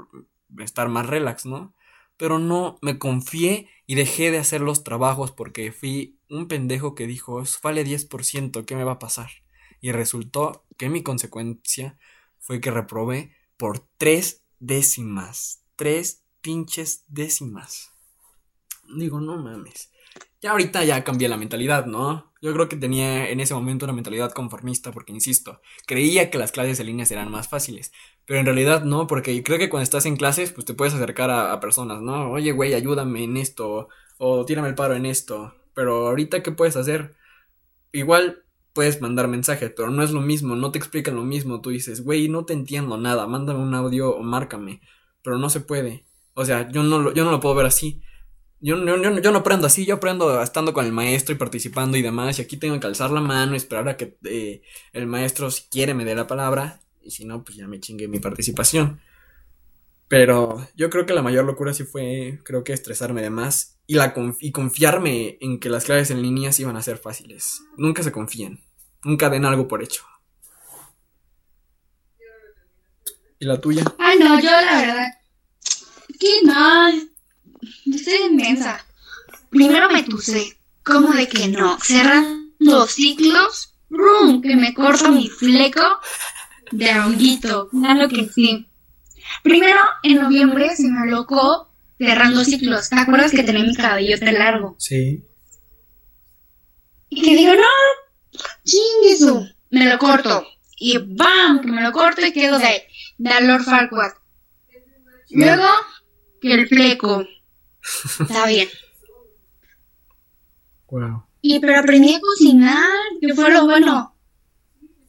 estar 0.59 0.89
más 0.89 1.07
relax, 1.07 1.45
¿no? 1.45 1.73
Pero 2.17 2.39
no, 2.39 2.77
me 2.81 2.99
confié 2.99 3.69
y 3.87 3.95
dejé 3.95 4.31
de 4.31 4.37
hacer 4.37 4.61
los 4.61 4.83
trabajos 4.83 5.31
porque 5.31 5.71
fui 5.71 6.19
un 6.29 6.47
pendejo 6.47 6.95
que 6.95 7.07
dijo, 7.07 7.43
vale 7.63 7.83
10%, 7.83 8.65
¿qué 8.65 8.75
me 8.75 8.83
va 8.83 8.93
a 8.93 8.99
pasar? 8.99 9.29
Y 9.81 9.91
resultó 9.91 10.65
que 10.77 10.89
mi 10.89 11.01
consecuencia 11.03 11.97
fue 12.39 12.61
que 12.61 12.71
reprobé 12.71 13.35
por 13.57 13.87
tres 13.97 14.40
décimas. 14.61 15.63
Tres 15.75 16.23
pinches 16.39 17.03
décimas. 17.09 17.91
Digo, 18.95 19.19
no 19.19 19.37
mames. 19.37 19.91
Ya 20.41 20.51
ahorita 20.51 20.83
ya 20.83 21.03
cambié 21.03 21.27
la 21.29 21.37
mentalidad, 21.37 21.85
¿no? 21.85 22.33
Yo 22.41 22.53
creo 22.53 22.67
que 22.67 22.75
tenía 22.75 23.29
en 23.29 23.39
ese 23.39 23.53
momento 23.53 23.85
una 23.85 23.93
mentalidad 23.93 24.31
conformista 24.31 24.91
porque, 24.91 25.11
insisto, 25.11 25.61
creía 25.85 26.31
que 26.31 26.37
las 26.37 26.51
clases 26.51 26.79
en 26.79 26.87
línea 26.87 27.05
eran 27.09 27.29
más 27.29 27.47
fáciles. 27.47 27.91
Pero 28.25 28.39
en 28.39 28.45
realidad 28.45 28.83
no, 28.83 29.05
porque 29.07 29.43
creo 29.43 29.59
que 29.59 29.69
cuando 29.69 29.83
estás 29.83 30.05
en 30.05 30.17
clases, 30.17 30.51
pues 30.51 30.65
te 30.65 30.73
puedes 30.73 30.93
acercar 30.93 31.29
a, 31.29 31.53
a 31.53 31.59
personas, 31.59 32.01
¿no? 32.01 32.31
Oye, 32.31 32.51
güey, 32.51 32.73
ayúdame 32.73 33.23
en 33.23 33.37
esto. 33.37 33.89
O 34.17 34.45
tírame 34.45 34.69
el 34.69 34.75
paro 34.75 34.95
en 34.95 35.05
esto. 35.05 35.53
Pero 35.73 36.07
ahorita, 36.07 36.41
¿qué 36.43 36.51
puedes 36.51 36.75
hacer? 36.75 37.15
Igual 37.91 38.43
puedes 38.73 39.01
mandar 39.01 39.27
mensajes, 39.27 39.71
pero 39.75 39.89
no 39.89 40.03
es 40.03 40.11
lo 40.11 40.21
mismo, 40.21 40.55
no 40.55 40.71
te 40.71 40.79
explican 40.79 41.15
lo 41.15 41.23
mismo. 41.23 41.61
Tú 41.61 41.69
dices, 41.69 42.03
güey, 42.03 42.29
no 42.29 42.45
te 42.45 42.53
entiendo 42.53 42.97
nada, 42.97 43.27
mándame 43.27 43.59
un 43.59 43.73
audio 43.73 44.15
o 44.15 44.23
márcame. 44.23 44.81
Pero 45.23 45.37
no 45.37 45.49
se 45.49 45.59
puede. 45.61 46.05
O 46.33 46.45
sea, 46.45 46.69
yo 46.71 46.83
no 46.83 46.99
lo, 46.99 47.13
yo 47.13 47.23
no 47.25 47.31
lo 47.31 47.39
puedo 47.39 47.55
ver 47.55 47.65
así. 47.65 48.01
Yo, 48.59 48.77
yo, 48.85 49.19
yo, 49.19 49.31
no 49.31 49.39
aprendo 49.39 49.67
así, 49.67 49.85
yo 49.85 49.95
aprendo 49.95 50.41
estando 50.41 50.73
con 50.73 50.85
el 50.85 50.91
maestro 50.91 51.33
y 51.33 51.37
participando 51.37 51.97
y 51.97 52.01
demás. 52.01 52.39
Y 52.39 52.43
aquí 52.43 52.57
tengo 52.57 52.79
que 52.79 52.87
alzar 52.87 53.11
la 53.11 53.21
mano 53.21 53.53
y 53.53 53.57
esperar 53.57 53.89
a 53.89 53.97
que 53.97 54.17
eh, 54.25 54.61
el 54.93 55.07
maestro, 55.07 55.49
si 55.51 55.63
quiere, 55.69 55.93
me 55.93 56.05
dé 56.05 56.15
la 56.15 56.27
palabra. 56.27 56.79
Y 57.01 57.11
si 57.11 57.25
no, 57.25 57.43
pues 57.43 57.57
ya 57.57 57.67
me 57.67 57.79
chingue 57.79 58.07
mi 58.07 58.19
participación. 58.19 59.01
Pero 60.07 60.67
yo 60.75 60.89
creo 60.89 61.05
que 61.05 61.13
la 61.13 61.21
mayor 61.21 61.45
locura 61.45 61.73
sí 61.73 61.85
fue, 61.85 62.41
creo 62.43 62.63
que 62.63 62.73
estresarme 62.73 63.21
de 63.21 63.29
más 63.29 63.80
y, 63.91 63.95
la 63.95 64.13
y 64.39 64.53
confiarme 64.53 65.37
en 65.41 65.59
que 65.59 65.67
las 65.67 65.83
claves 65.83 66.11
en 66.11 66.21
línea 66.21 66.49
iban 66.57 66.77
a 66.77 66.81
ser 66.81 66.97
fáciles. 66.97 67.61
Nunca 67.75 68.01
se 68.03 68.13
confíen, 68.13 68.63
nunca 69.03 69.29
den 69.29 69.43
algo 69.43 69.67
por 69.67 69.83
hecho. 69.83 70.05
¿Y 73.37 73.45
la 73.45 73.59
tuya? 73.59 73.83
Ay, 73.99 74.17
no, 74.17 74.39
yo 74.39 74.49
la 74.49 74.79
verdad. 74.79 75.07
Que 76.17 76.29
no. 76.45 76.87
estoy 77.93 78.27
inmensa. 78.29 78.81
Primero 79.49 79.89
me 79.89 80.03
tuse. 80.03 80.57
como 80.83 81.09
de 81.09 81.27
que 81.27 81.49
no? 81.49 81.77
Cerran 81.81 82.53
los 82.59 82.91
ciclos. 82.91 83.73
¡Rum! 83.89 84.41
Que 84.41 84.55
me 84.55 84.73
corto 84.73 85.11
mi 85.11 85.27
fleco 85.27 85.81
de 86.71 86.97
honguito. 86.97 87.67
Claro 87.67 88.07
que 88.07 88.29
sí. 88.29 88.69
Primero, 89.43 89.81
en 90.03 90.21
noviembre 90.21 90.77
se 90.77 90.87
me 90.87 91.01
alocó 91.01 91.70
cerrando 92.05 92.43
ciclos. 92.43 92.89
¿Te 92.89 92.99
acuerdas 92.99 93.31
que 93.31 93.43
tenía 93.43 93.63
mi 93.63 93.75
cabello 93.75 94.19
tan 94.19 94.33
largo? 94.33 94.75
Sí. 94.79 95.23
Y 97.09 97.21
que 97.21 97.35
digo, 97.35 97.53
no, 97.53 98.41
chingue 98.63 99.49
me 99.69 99.87
lo 99.87 99.99
corto. 99.99 100.45
Y 100.77 100.97
¡bam! 100.97 101.61
Que 101.61 101.67
me 101.67 101.83
lo 101.83 101.91
corto 101.91 102.25
y 102.25 102.33
quedo 102.33 102.57
de, 102.57 102.87
de 103.17 103.41
Lord 103.41 103.63
Farquaad. 103.63 104.13
Luego, 105.29 105.67
que 106.41 106.53
el 106.53 106.67
fleco. 106.67 107.25
Está 108.19 108.47
bien. 108.47 108.67
Wow. 110.89 111.23
Y 111.41 111.59
pero 111.59 111.79
aprendí 111.79 112.15
a 112.15 112.19
cocinar, 112.19 112.89
que 113.19 113.33
fue 113.33 113.51
lo 113.51 113.65
bueno. 113.65 114.15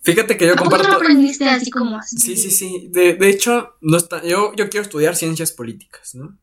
Fíjate 0.02 0.36
que 0.36 0.46
yo 0.46 0.56
comparto. 0.56 0.86
¿Cómo 0.86 0.98
aprendiste 0.98 1.48
así 1.48 1.70
como 1.70 1.96
así? 1.96 2.18
Sí, 2.18 2.36
sí, 2.36 2.50
sí. 2.50 2.88
De, 2.90 3.14
de 3.14 3.30
hecho, 3.30 3.76
no 3.80 3.96
está... 3.96 4.22
yo, 4.24 4.52
yo 4.56 4.68
quiero 4.68 4.82
estudiar 4.82 5.16
ciencias 5.16 5.52
políticas, 5.52 6.14
¿no? 6.14 6.38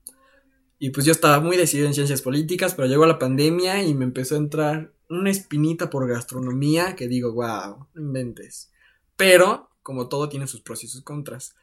Y 0.80 0.92
pues 0.92 1.06
yo 1.06 1.12
estaba 1.12 1.42
muy 1.42 1.58
decidido 1.58 1.88
en 1.88 1.94
ciencias 1.94 2.22
políticas, 2.22 2.74
pero 2.74 2.88
llegó 2.88 3.06
la 3.06 3.20
pandemia 3.20 3.84
y 3.84 3.94
me 3.94 4.06
empezó 4.06 4.36
a 4.36 4.40
entrar 4.40 4.94
una 5.10 5.30
espinita 5.30 5.90
por 5.90 6.08
gastronomía 6.08 6.96
que 6.96 7.10
digo, 7.10 7.34
wow, 7.34 7.88
no 7.94 8.02
inventes. 8.02 8.72
Pero, 9.18 9.70
como 9.84 10.08
todo, 10.08 10.30
tiene 10.30 10.48
sus 10.48 10.62
pros 10.62 10.84
y 10.86 10.88
sus 10.88 11.02
contras. 11.02 11.56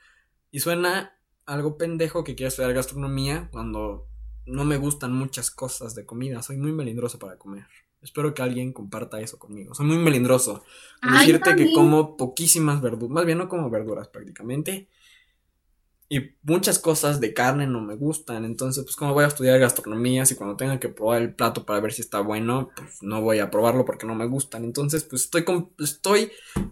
Y 0.50 0.60
suena 0.60 1.18
algo 1.46 1.78
pendejo 1.78 2.24
que 2.24 2.34
quiera 2.34 2.48
estudiar 2.48 2.74
gastronomía 2.74 3.48
cuando 3.50 4.06
no 4.44 4.64
me 4.64 4.76
gustan 4.76 5.12
muchas 5.12 5.50
cosas 5.50 5.94
de 5.94 6.04
comida. 6.04 6.42
Soy 6.42 6.58
muy 6.58 6.72
melindroso 6.72 7.18
para 7.18 7.38
comer. 7.38 7.66
Espero 8.02 8.34
que 8.34 8.42
alguien 8.42 8.72
comparta 8.72 9.20
eso 9.20 9.38
conmigo. 9.38 9.74
Soy 9.74 9.86
muy 9.86 9.98
melindroso. 9.98 10.62
decirte 11.02 11.56
que 11.56 11.72
como 11.72 12.16
poquísimas 12.16 12.80
verduras, 12.82 13.10
más 13.10 13.26
bien 13.26 13.38
no 13.38 13.48
como 13.48 13.70
verduras 13.70 14.08
prácticamente. 14.08 14.88
Y 16.08 16.34
muchas 16.42 16.78
cosas 16.78 17.20
de 17.20 17.34
carne 17.34 17.66
no 17.66 17.80
me 17.80 17.96
gustan. 17.96 18.44
Entonces, 18.44 18.84
pues 18.84 18.94
como 18.94 19.12
voy 19.12 19.24
a 19.24 19.28
estudiar 19.28 19.58
gastronomía, 19.58 20.24
si 20.24 20.36
cuando 20.36 20.56
tenga 20.56 20.78
que 20.78 20.88
probar 20.88 21.22
el 21.22 21.34
plato 21.34 21.66
para 21.66 21.80
ver 21.80 21.92
si 21.92 22.02
está 22.02 22.20
bueno, 22.20 22.70
pues 22.76 23.02
no 23.02 23.20
voy 23.22 23.40
a 23.40 23.50
probarlo 23.50 23.84
porque 23.84 24.06
no 24.06 24.14
me 24.14 24.26
gustan. 24.26 24.64
Entonces, 24.64 25.02
pues 25.04 25.22
estoy, 25.22 25.44
estoy 25.78 26.30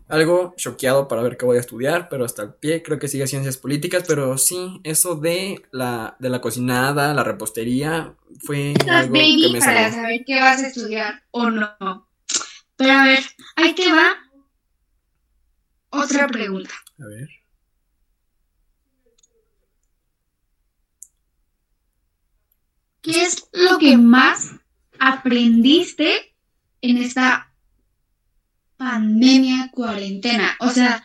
algo 0.08 0.54
choqueado 0.56 1.08
para 1.08 1.22
ver 1.22 1.36
qué 1.36 1.46
voy 1.46 1.56
a 1.56 1.60
estudiar, 1.60 2.08
pero 2.08 2.24
hasta 2.24 2.42
el 2.42 2.54
pie 2.54 2.82
creo 2.82 2.98
que 3.00 3.08
sigue 3.08 3.26
ciencias 3.26 3.56
políticas. 3.56 4.04
Pero 4.06 4.38
sí, 4.38 4.80
eso 4.84 5.16
de 5.16 5.62
la, 5.72 6.16
de 6.20 6.28
la 6.28 6.40
cocinada, 6.40 7.12
la 7.12 7.24
repostería, 7.24 8.14
fue 8.40 8.74
algo 8.88 9.14
que 9.14 9.48
me 9.52 9.58
para 9.58 9.92
saber 9.92 10.24
qué 10.24 10.40
vas 10.40 10.62
a 10.62 10.68
estudiar 10.68 11.22
o 11.32 11.50
no. 11.50 12.08
Pero 12.76 12.92
a 12.92 13.04
ver, 13.04 13.24
ahí 13.56 13.74
te 13.74 13.90
va 13.90 14.16
otra 15.90 16.26
pregunta. 16.28 16.74
A 17.00 17.06
ver. 17.06 17.43
¿Qué 23.04 23.22
es 23.22 23.46
lo 23.52 23.78
que 23.78 23.98
más 23.98 24.52
aprendiste 24.98 26.34
en 26.80 26.96
esta 26.96 27.52
pandemia, 28.78 29.70
cuarentena? 29.74 30.56
O 30.60 30.70
sea, 30.70 31.04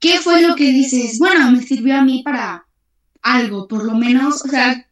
¿qué 0.00 0.20
fue 0.20 0.40
lo 0.40 0.54
que 0.54 0.72
dices? 0.72 1.18
Bueno, 1.18 1.52
me 1.52 1.60
sirvió 1.60 1.98
a 1.98 2.02
mí 2.02 2.22
para 2.22 2.66
algo, 3.20 3.68
por 3.68 3.84
lo 3.84 3.94
menos, 3.94 4.42
o 4.42 4.48
sea, 4.48 4.88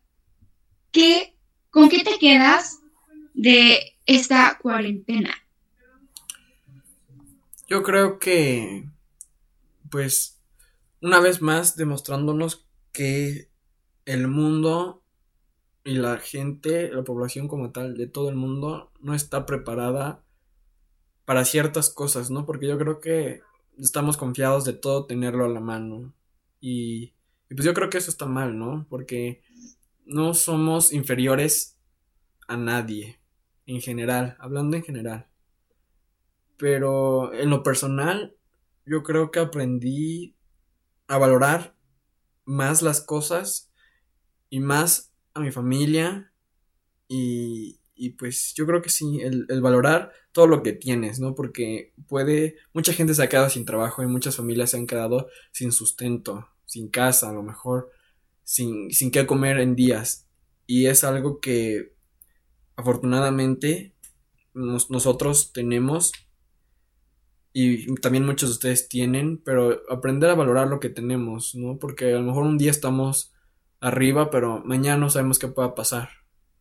¿qué, 0.91 1.35
¿con 1.71 1.89
qué 1.89 2.05
te 2.05 2.19
quedas 2.19 2.81
de 3.33 3.97
esta 4.05 4.59
cuarentena? 4.61 5.35
Yo 7.67 7.83
creo 7.83 8.19
que, 8.19 8.91
pues, 9.89 10.39
una 11.01 11.19
vez 11.19 11.41
más 11.41 11.77
demostrándonos 11.77 12.67
que 12.93 13.49
el 14.05 14.29
mundo 14.29 15.02
y 15.85 15.95
la 15.95 16.19
gente, 16.19 16.91
la 16.93 17.03
población 17.03 17.49
como 17.49 17.73
tal 17.73 17.97
de 17.97 18.07
todo 18.07 18.29
el 18.29 18.37
mundo 18.37 18.93
no 19.01 19.15
está 19.15 19.47
preparada 19.47 20.23
para 21.25 21.45
ciertas 21.45 21.91
cosas, 21.91 22.31
¿no? 22.31 22.47
Porque 22.47 22.69
yo 22.69 22.79
creo 22.79 23.01
que 23.01 23.41
estamos 23.79 24.17
confiados 24.17 24.65
de 24.65 24.75
todo 24.75 25.07
tenerlo 25.07 25.45
a 25.45 25.49
la 25.49 25.61
mano. 25.61 26.13
Y, 26.61 27.15
pues 27.49 27.65
yo 27.65 27.75
creo 27.75 27.91
que 27.91 27.99
eso 27.99 28.11
está 28.11 28.27
mal, 28.27 28.59
¿no? 28.59 28.87
Porque 28.89 29.43
no 30.05 30.35
somos 30.35 30.93
inferiores 30.93 31.79
a 32.47 32.57
nadie, 32.57 33.21
en 33.67 33.81
general, 33.81 34.37
hablando 34.39 34.77
en 34.77 34.85
general. 34.85 35.27
Pero 36.59 37.33
en 37.35 37.51
lo 37.51 37.63
personal, 37.63 38.37
yo 38.87 39.03
creo 39.03 39.31
que 39.31 39.41
aprendí 39.41 40.37
a 41.09 41.19
valorar 41.19 41.75
más 42.45 42.83
las 42.83 43.01
cosas 43.01 43.73
y 44.49 44.61
más 44.61 45.12
a 45.35 45.41
mi 45.41 45.51
familia 45.51 46.33
y, 47.09 47.81
y 47.95 48.11
pues 48.11 48.55
yo 48.55 48.67
creo 48.67 48.83
que 48.83 48.91
sí, 48.91 49.21
el, 49.21 49.47
valorar 49.61 50.13
todo 50.33 50.47
lo 50.47 50.63
que 50.63 50.73
tienes, 50.73 51.21
¿no? 51.21 51.35
Porque 51.35 51.93
puede, 52.09 52.57
mucha 52.73 52.93
gente 52.93 53.15
se 53.15 53.23
ha 53.23 53.29
quedado 53.29 53.51
sin 53.51 53.65
trabajo 53.65 54.03
y 54.03 54.07
muchas 54.07 54.37
familias 54.37 54.71
se 54.71 54.79
han 54.79 54.87
quedado 54.87 55.29
sin 55.53 55.73
sustento, 55.73 56.49
sin 56.65 56.89
casa 56.89 57.31
a 57.31 57.33
lo 57.33 57.43
mejor, 57.43 57.91
sin, 58.43 58.91
sin 58.91 59.11
qué 59.11 59.27
comer 59.27 59.59
en 59.59 59.77
días. 59.77 60.27
Y 60.67 60.87
es 60.87 61.05
algo 61.05 61.41
que 61.41 61.93
afortunadamente 62.77 63.95
nosotros 64.55 65.53
tenemos 65.53 66.13
y 67.53 67.95
también 67.97 68.25
muchos 68.25 68.49
de 68.49 68.55
ustedes 68.55 68.89
tienen, 68.89 69.39
pero 69.39 69.83
aprender 69.91 70.31
a 70.31 70.35
valorar 70.35 70.69
lo 70.69 70.81
que 70.81 70.89
tenemos, 70.89 71.55
¿no? 71.55 71.79
Porque 71.79 72.07
a 72.15 72.19
lo 72.19 72.23
mejor 72.23 72.45
un 72.45 72.57
día 72.57 72.71
estamos 72.71 73.32
arriba, 73.83 74.31
pero 74.31 74.63
mañana 74.65 74.97
no 74.97 75.11
sabemos 75.11 75.39
qué 75.39 75.49
pueda 75.49 75.75
pasar. 75.75 76.09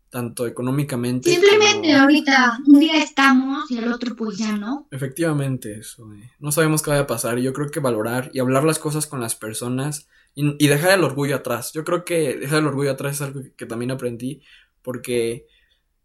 tanto 0.09 0.45
económicamente. 0.45 1.29
Simplemente 1.31 1.93
ahorita, 1.93 2.59
un 2.67 2.79
día 2.81 3.01
estamos 3.01 3.71
y 3.71 3.77
el 3.77 3.89
otro 3.93 4.13
pues 4.13 4.37
ya 4.37 4.57
no. 4.57 4.85
Efectivamente, 4.91 5.79
eso. 5.79 6.11
eh. 6.13 6.31
No 6.37 6.51
sabemos 6.51 6.81
qué 6.81 6.89
vaya 6.89 7.03
a 7.03 7.07
pasar. 7.07 7.39
y 7.39 7.43
Yo 7.43 7.53
creo 7.53 7.71
que 7.71 7.79
valorar 7.79 8.29
y 8.33 8.39
hablar 8.39 8.65
las 8.65 8.77
cosas 8.77 9.07
con 9.07 9.21
las 9.21 9.35
personas 9.35 10.09
y, 10.35 10.61
y 10.61 10.67
dejar 10.67 10.91
el 10.99 11.05
orgullo 11.05 11.37
atrás. 11.37 11.71
Yo 11.71 11.85
creo 11.85 12.03
que 12.03 12.35
dejar 12.35 12.59
el 12.59 12.67
orgullo 12.67 12.91
atrás 12.91 13.15
es 13.15 13.21
algo 13.21 13.41
que, 13.41 13.53
que 13.53 13.65
también 13.65 13.91
aprendí 13.91 14.41
porque 14.81 15.47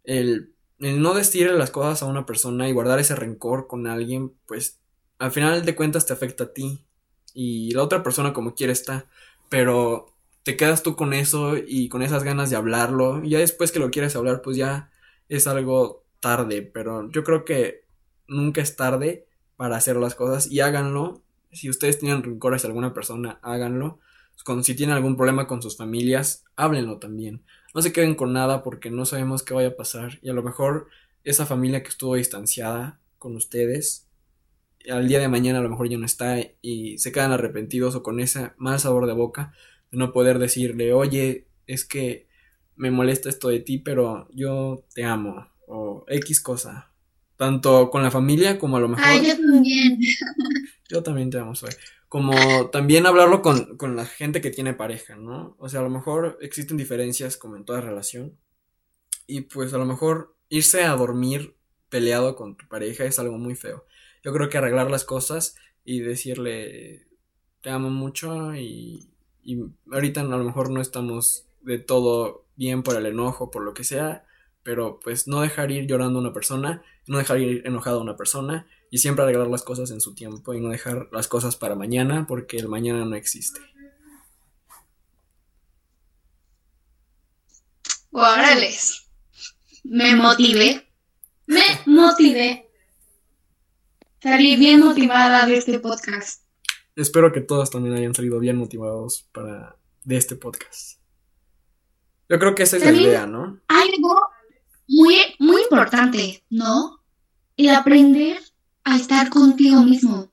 el, 0.05 0.53
el 0.79 1.01
no 1.01 1.13
decirle 1.13 1.57
las 1.57 1.71
cosas 1.71 2.01
a 2.01 2.05
una 2.05 2.25
persona 2.25 2.69
y 2.69 2.71
guardar 2.71 2.99
ese 2.99 3.15
rencor 3.15 3.67
con 3.67 3.87
alguien, 3.87 4.31
pues 4.45 4.79
al 5.19 5.31
final 5.33 5.65
de 5.65 5.75
cuentas 5.75 6.05
te 6.05 6.13
afecta 6.13 6.45
a 6.45 6.53
ti 6.53 6.79
y 7.33 7.71
la 7.73 7.83
otra 7.83 8.03
persona 8.03 8.31
como 8.31 8.55
quiere 8.55 8.71
está, 8.71 9.05
pero 9.49 10.13
te 10.47 10.55
quedas 10.55 10.81
tú 10.81 10.95
con 10.95 11.13
eso 11.13 11.57
y 11.57 11.89
con 11.89 12.01
esas 12.01 12.23
ganas 12.23 12.49
de 12.49 12.55
hablarlo 12.55 13.21
y 13.21 13.31
ya 13.31 13.37
después 13.37 13.73
que 13.73 13.79
lo 13.79 13.91
quieres 13.91 14.15
hablar 14.15 14.41
pues 14.41 14.55
ya 14.55 14.89
es 15.27 15.45
algo 15.45 16.05
tarde, 16.21 16.61
pero 16.61 17.11
yo 17.11 17.25
creo 17.25 17.43
que 17.43 17.83
nunca 18.29 18.61
es 18.61 18.77
tarde 18.77 19.27
para 19.57 19.75
hacer 19.75 19.97
las 19.97 20.15
cosas 20.15 20.49
y 20.49 20.61
háganlo. 20.61 21.21
Si 21.51 21.69
ustedes 21.69 21.99
tienen 21.99 22.23
rencor 22.23 22.55
hacia 22.55 22.67
alguna 22.67 22.93
persona, 22.93 23.39
háganlo. 23.41 23.99
Con, 24.45 24.63
si 24.63 24.73
tienen 24.73 24.95
algún 24.95 25.17
problema 25.17 25.47
con 25.47 25.61
sus 25.61 25.75
familias, 25.75 26.45
háblenlo 26.55 26.97
también. 26.97 27.43
No 27.75 27.81
se 27.81 27.91
queden 27.91 28.15
con 28.15 28.31
nada 28.31 28.63
porque 28.63 28.89
no 28.89 29.03
sabemos 29.03 29.43
qué 29.43 29.53
vaya 29.53 29.67
a 29.67 29.75
pasar 29.75 30.17
y 30.21 30.29
a 30.29 30.33
lo 30.33 30.43
mejor 30.43 30.87
esa 31.25 31.45
familia 31.45 31.83
que 31.83 31.89
estuvo 31.89 32.15
distanciada 32.15 33.01
con 33.19 33.35
ustedes 33.35 34.07
al 34.89 35.09
día 35.09 35.19
de 35.19 35.27
mañana 35.27 35.59
a 35.59 35.61
lo 35.61 35.69
mejor 35.69 35.89
ya 35.89 35.97
no 35.97 36.05
está 36.05 36.37
y 36.61 36.97
se 36.99 37.11
quedan 37.11 37.33
arrepentidos 37.33 37.95
o 37.95 38.03
con 38.03 38.21
ese 38.21 38.51
mal 38.55 38.79
sabor 38.79 39.07
de 39.07 39.11
boca 39.11 39.51
no 39.91 40.11
poder 40.11 40.39
decirle, 40.39 40.93
oye, 40.93 41.47
es 41.65 41.85
que 41.85 42.27
me 42.75 42.91
molesta 42.91 43.29
esto 43.29 43.49
de 43.49 43.59
ti, 43.59 43.77
pero 43.77 44.27
yo 44.31 44.85
te 44.93 45.03
amo 45.03 45.47
o 45.67 46.05
X 46.07 46.41
cosa. 46.41 46.91
Tanto 47.35 47.89
con 47.89 48.01
la 48.01 48.11
familia 48.11 48.57
como 48.57 48.77
a 48.77 48.79
lo 48.79 48.87
mejor... 48.89 49.05
Ay, 49.05 49.27
yo 49.27 49.35
también. 49.35 49.99
Yo 50.89 51.03
también 51.03 51.29
te 51.29 51.37
amo, 51.37 51.53
soy. 51.53 51.71
Como 52.07 52.69
también 52.69 53.05
hablarlo 53.05 53.41
con, 53.41 53.75
con 53.75 53.97
la 53.97 54.05
gente 54.05 54.39
que 54.39 54.51
tiene 54.51 54.73
pareja, 54.73 55.17
¿no? 55.17 55.57
O 55.59 55.67
sea, 55.67 55.81
a 55.81 55.83
lo 55.83 55.89
mejor 55.89 56.37
existen 56.39 56.77
diferencias 56.77 57.35
como 57.35 57.57
en 57.57 57.65
toda 57.65 57.81
relación. 57.81 58.37
Y 59.27 59.41
pues 59.41 59.73
a 59.73 59.77
lo 59.77 59.85
mejor 59.85 60.37
irse 60.47 60.85
a 60.85 60.95
dormir 60.95 61.57
peleado 61.89 62.37
con 62.37 62.55
tu 62.55 62.67
pareja 62.69 63.03
es 63.03 63.19
algo 63.19 63.37
muy 63.37 63.55
feo. 63.55 63.85
Yo 64.23 64.31
creo 64.31 64.47
que 64.47 64.57
arreglar 64.57 64.89
las 64.89 65.03
cosas 65.03 65.55
y 65.83 65.99
decirle 65.99 67.07
te 67.61 67.69
amo 67.69 67.89
mucho 67.89 68.55
y, 68.55 69.09
y 69.47 69.63
ahorita 69.93 70.19
a 70.19 70.23
lo 70.25 70.43
mejor 70.43 70.69
no 70.69 70.81
estamos 70.81 71.45
de 71.61 71.79
todo 71.79 72.43
bien 72.57 72.83
por 72.83 72.97
el 72.97 73.05
enojo, 73.05 73.49
por 73.49 73.63
lo 73.63 73.73
que 73.73 73.85
sea, 73.85 74.25
pero 74.61 74.99
pues 74.99 75.25
no 75.29 75.39
dejar 75.39 75.71
ir 75.71 75.87
llorando 75.87 76.19
a 76.19 76.21
una 76.21 76.33
persona, 76.33 76.83
no 77.07 77.17
dejar 77.17 77.39
ir 77.39 77.65
enojado 77.65 77.99
a 77.99 78.01
una 78.01 78.17
persona 78.17 78.67
y 78.91 78.97
siempre 78.97 79.23
arreglar 79.23 79.47
las 79.47 79.63
cosas 79.63 79.89
en 79.91 80.01
su 80.01 80.15
tiempo 80.15 80.53
y 80.53 80.59
no 80.59 80.67
dejar 80.67 81.07
las 81.13 81.29
cosas 81.29 81.55
para 81.55 81.75
mañana 81.75 82.27
porque 82.27 82.57
el 82.57 82.67
mañana 82.67 83.05
no 83.05 83.15
existe. 83.15 83.61
Órales. 88.11 89.07
Me 89.85 90.13
motivé. 90.13 90.91
Me 91.45 91.63
motivé. 91.85 92.69
Salí 94.21 94.57
bien 94.57 94.81
motivada 94.81 95.45
de 95.45 95.55
este 95.55 95.79
podcast. 95.79 96.46
Espero 96.97 97.31
que 97.31 97.41
todos 97.41 97.69
también 97.69 97.95
hayan 97.95 98.15
salido 98.15 98.39
bien 98.39 98.57
motivados 98.57 99.29
para 99.31 99.77
de 100.03 100.17
este 100.17 100.35
podcast. 100.35 100.99
Yo 102.27 102.39
creo 102.39 102.55
que 102.55 102.63
esa 102.63 102.77
es 102.77 102.83
la 102.83 102.91
idea, 102.91 103.27
¿no? 103.27 103.59
Hay 103.67 103.87
algo 103.95 104.19
muy, 104.87 105.15
muy 105.37 105.61
importante, 105.61 106.43
¿no? 106.49 106.99
El 107.55 107.69
aprender 107.69 108.39
a 108.83 108.95
estar 108.95 109.29
contigo 109.29 109.83
mismo. 109.83 110.31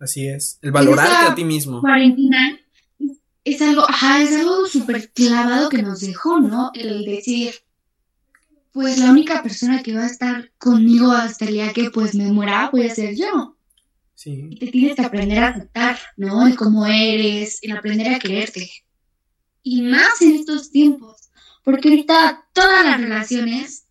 Así 0.00 0.26
es. 0.26 0.58
El 0.60 0.72
valorarte 0.72 1.30
a 1.30 1.34
ti 1.36 1.44
mismo. 1.44 1.80
Cuarentena 1.82 2.58
es 3.44 3.62
algo, 3.62 3.88
ajá, 3.88 4.22
es 4.22 4.34
algo 4.34 4.66
súper 4.66 5.12
clavado 5.12 5.68
que 5.68 5.82
nos 5.84 6.00
dejó, 6.00 6.40
¿no? 6.40 6.72
El 6.74 7.04
decir, 7.04 7.54
pues 8.72 8.98
la 8.98 9.12
única 9.12 9.40
persona 9.44 9.84
que 9.84 9.94
va 9.94 10.02
a 10.02 10.06
estar 10.06 10.50
conmigo 10.58 11.12
hasta 11.12 11.44
el 11.44 11.52
día 11.52 11.72
que 11.72 11.90
pues 11.90 12.16
me 12.16 12.32
muera 12.32 12.70
voy 12.72 12.86
a 12.88 12.94
ser 12.94 13.14
yo. 13.14 13.55
Sí. 14.16 14.48
Y 14.50 14.58
te 14.58 14.66
tienes 14.68 14.96
que 14.96 15.02
aprender 15.02 15.38
a 15.38 15.48
aceptar, 15.48 15.98
¿no? 16.16 16.46
El 16.46 16.56
cómo 16.56 16.86
eres, 16.86 17.58
el 17.62 17.76
aprender 17.76 18.12
a 18.12 18.18
quererte. 18.18 18.68
Y 19.62 19.82
más 19.82 20.20
en 20.22 20.34
estos 20.36 20.70
tiempos, 20.70 21.30
porque 21.62 21.90
ahorita 21.90 22.48
todas 22.52 22.84
las 22.84 23.00
relaciones 23.00 23.86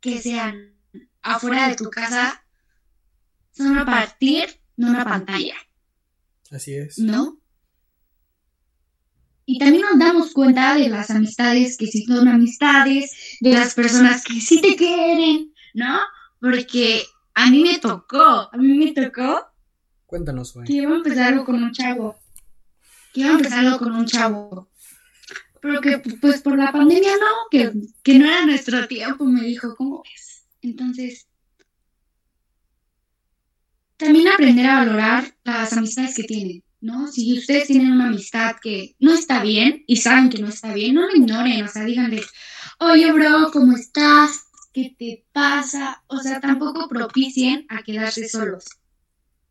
que 0.00 0.20
sean 0.20 0.76
afuera 1.22 1.68
de 1.68 1.76
tu 1.76 1.90
casa 1.90 2.44
son 3.52 3.78
a 3.78 3.84
partir 3.84 4.48
de 4.76 4.86
una 4.86 5.04
pantalla, 5.04 5.54
Así 6.50 6.74
es. 6.74 6.98
¿no? 6.98 7.40
Y 9.46 9.58
también 9.58 9.82
nos 9.82 9.98
damos 9.98 10.32
cuenta 10.32 10.74
de 10.74 10.88
las 10.88 11.10
amistades 11.10 11.76
que 11.76 11.86
sí 11.86 12.04
son 12.04 12.28
amistades, 12.28 13.38
de 13.40 13.52
las 13.52 13.74
personas 13.74 14.22
que 14.22 14.40
sí 14.40 14.60
te 14.60 14.76
quieren, 14.76 15.52
¿no? 15.74 15.98
Porque 16.40 17.02
a 17.42 17.50
mí 17.50 17.62
me 17.62 17.78
tocó, 17.78 18.50
a 18.52 18.56
mí 18.56 18.78
me 18.78 18.92
tocó 18.92 19.46
Cuéntanos, 20.06 20.54
güey. 20.54 20.66
que 20.66 20.72
iba 20.74 20.92
a 20.92 20.96
empezar 20.96 21.32
algo 21.32 21.44
con 21.44 21.62
un 21.62 21.72
chavo. 21.72 22.16
Que 23.12 23.20
iba 23.20 23.30
a 23.30 23.34
empezar 23.34 23.60
algo 23.60 23.78
con 23.78 23.92
un 23.92 24.06
chavo. 24.06 24.68
Pero 25.60 25.80
que 25.80 25.98
pues 26.20 26.40
por 26.42 26.58
la 26.58 26.72
pandemia 26.72 27.12
no, 27.12 27.48
que, 27.50 27.72
que 28.02 28.18
no 28.18 28.26
era 28.26 28.44
nuestro 28.44 28.88
tiempo, 28.88 29.24
me 29.24 29.42
dijo, 29.42 29.76
¿cómo 29.76 30.02
ves? 30.02 30.46
Entonces, 30.62 31.28
también 33.96 34.28
aprender 34.28 34.66
a 34.66 34.84
valorar 34.84 35.34
las 35.44 35.72
amistades 35.74 36.14
que 36.16 36.24
tienen, 36.24 36.64
¿no? 36.80 37.06
Si 37.06 37.38
ustedes 37.38 37.66
tienen 37.68 37.92
una 37.92 38.08
amistad 38.08 38.56
que 38.60 38.96
no 38.98 39.12
está 39.12 39.42
bien 39.42 39.84
y 39.86 39.98
saben 39.98 40.30
que 40.30 40.38
no 40.38 40.48
está 40.48 40.72
bien, 40.72 40.94
no 40.94 41.06
lo 41.06 41.14
ignoren, 41.14 41.62
o 41.64 41.68
sea, 41.68 41.84
díganle, 41.84 42.24
oye, 42.78 43.12
bro, 43.12 43.50
¿cómo 43.52 43.76
estás? 43.76 44.46
¿Qué 44.72 44.94
te 44.98 45.24
pasa? 45.32 46.04
O 46.06 46.18
sea, 46.18 46.40
tampoco 46.40 46.88
propicien 46.88 47.66
a 47.68 47.82
quedarse 47.82 48.28
solos. 48.28 48.66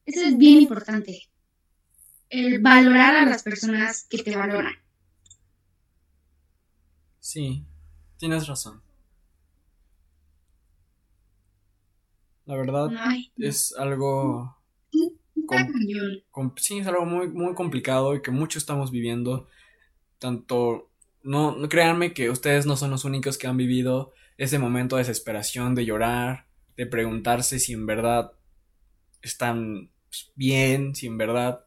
Eso 0.05 0.21
es 0.21 0.37
bien 0.37 0.61
importante. 0.61 1.29
El 2.29 2.59
valorar 2.61 3.15
a 3.15 3.25
las 3.25 3.43
personas 3.43 4.05
que 4.09 4.23
te 4.23 4.35
valoran. 4.35 4.73
Sí, 7.19 7.65
tienes 8.17 8.47
razón. 8.47 8.81
La 12.45 12.55
verdad 12.55 12.89
Ay, 12.97 13.31
no. 13.35 13.47
es 13.47 13.75
algo 13.77 14.59
sí, 16.57 16.79
es 16.79 16.87
algo 16.87 17.05
muy, 17.05 17.27
muy 17.27 17.53
complicado 17.53 18.15
y 18.15 18.21
que 18.21 18.31
muchos 18.31 18.63
estamos 18.63 18.91
viviendo. 18.91 19.47
Tanto, 20.17 20.89
no 21.23 21.57
créanme 21.69 22.13
que 22.13 22.29
ustedes 22.29 22.65
no 22.65 22.75
son 22.75 22.91
los 22.91 23.05
únicos 23.05 23.37
que 23.37 23.47
han 23.47 23.57
vivido 23.57 24.13
ese 24.39 24.57
momento 24.57 24.95
de 24.95 25.01
desesperación, 25.01 25.75
de 25.75 25.85
llorar, 25.85 26.47
de 26.77 26.85
preguntarse 26.85 27.59
si 27.59 27.73
en 27.73 27.85
verdad 27.85 28.31
están 29.21 29.91
pues, 30.09 30.31
bien, 30.35 30.95
si 30.95 31.07
en 31.07 31.17
verdad 31.17 31.65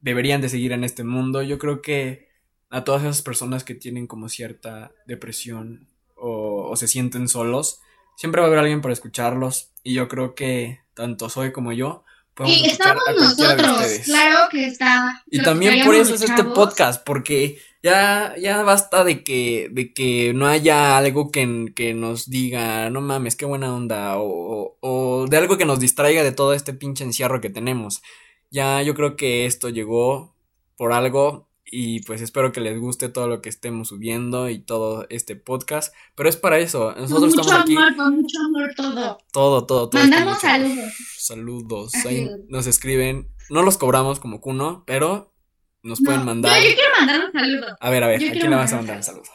deberían 0.00 0.40
de 0.40 0.48
seguir 0.48 0.72
en 0.72 0.84
este 0.84 1.02
mundo. 1.02 1.42
Yo 1.42 1.58
creo 1.58 1.82
que 1.82 2.28
a 2.70 2.84
todas 2.84 3.02
esas 3.02 3.22
personas 3.22 3.64
que 3.64 3.74
tienen 3.74 4.06
como 4.06 4.28
cierta 4.28 4.92
depresión 5.06 5.88
o, 6.14 6.68
o 6.70 6.76
se 6.76 6.86
sienten 6.86 7.28
solos, 7.28 7.80
siempre 8.16 8.40
va 8.40 8.46
a 8.46 8.48
haber 8.48 8.60
alguien 8.60 8.80
para 8.80 8.94
escucharlos 8.94 9.72
y 9.82 9.94
yo 9.94 10.06
creo 10.08 10.34
que 10.34 10.80
tanto 10.94 11.28
Soy 11.28 11.52
como 11.52 11.72
yo 11.72 12.04
Y 12.46 12.66
estamos 12.66 13.02
nosotros, 13.16 14.00
claro 14.04 14.48
que 14.50 14.66
está. 14.66 15.22
Y 15.30 15.42
también 15.42 15.84
por 15.84 15.94
eso 15.94 16.14
es 16.14 16.22
este 16.22 16.44
podcast, 16.44 17.04
porque 17.04 17.58
ya, 17.82 18.34
ya 18.38 18.62
basta 18.62 19.04
de 19.04 19.24
que, 19.24 19.68
de 19.70 19.92
que 19.92 20.32
no 20.34 20.46
haya 20.46 20.96
algo 20.96 21.30
que, 21.30 21.72
que 21.74 21.94
nos 21.94 22.30
diga, 22.30 22.90
no 22.90 23.00
mames, 23.00 23.36
qué 23.36 23.44
buena 23.44 23.74
onda, 23.74 24.18
o, 24.18 24.76
o, 24.80 25.22
o 25.22 25.26
de 25.26 25.36
algo 25.36 25.58
que 25.58 25.64
nos 25.64 25.80
distraiga 25.80 26.22
de 26.22 26.32
todo 26.32 26.54
este 26.54 26.74
pinche 26.74 27.04
encierro 27.04 27.40
que 27.40 27.50
tenemos. 27.50 28.02
Ya 28.50 28.82
yo 28.82 28.94
creo 28.94 29.16
que 29.16 29.46
esto 29.46 29.68
llegó 29.68 30.34
por 30.76 30.92
algo 30.92 31.47
y 31.70 32.00
pues 32.00 32.22
espero 32.22 32.52
que 32.52 32.60
les 32.60 32.78
guste 32.78 33.08
todo 33.08 33.28
lo 33.28 33.42
que 33.42 33.48
estemos 33.48 33.88
subiendo 33.88 34.48
y 34.48 34.58
todo 34.58 35.06
este 35.10 35.36
podcast, 35.36 35.94
pero 36.14 36.28
es 36.28 36.36
para 36.36 36.58
eso, 36.58 36.92
Con 36.94 37.02
nosotros 37.02 37.36
mucho 37.36 37.40
estamos 37.42 37.62
aquí, 37.62 37.76
amor, 37.76 37.96
con 37.96 38.16
mucho 38.16 38.38
amor 38.46 38.74
todo. 38.74 39.18
todo, 39.32 39.66
todo, 39.66 39.90
todo. 39.90 40.00
Mandamos 40.00 40.38
saludos. 40.38 40.92
Saludos, 41.18 41.94
ahí 42.06 42.28
nos 42.48 42.66
escriben, 42.66 43.28
no 43.50 43.62
los 43.62 43.76
cobramos 43.76 44.18
como 44.18 44.40
Cuno, 44.40 44.84
pero 44.86 45.34
nos 45.82 46.00
pueden 46.00 46.24
mandar. 46.24 46.58
Yo, 46.60 46.68
yo 46.68 46.74
quiero 46.74 46.90
mandar 46.98 47.24
un 47.26 47.32
saludo. 47.32 47.76
A 47.80 47.90
ver, 47.90 48.04
a 48.04 48.06
ver, 48.08 48.20
Yo 48.20 48.28
¿a 48.28 48.32
quién 48.32 48.50
le 48.50 48.56
vas 48.56 48.72
a 48.72 48.76
mandar 48.76 48.96
un 48.96 49.02
saludo? 49.02 49.30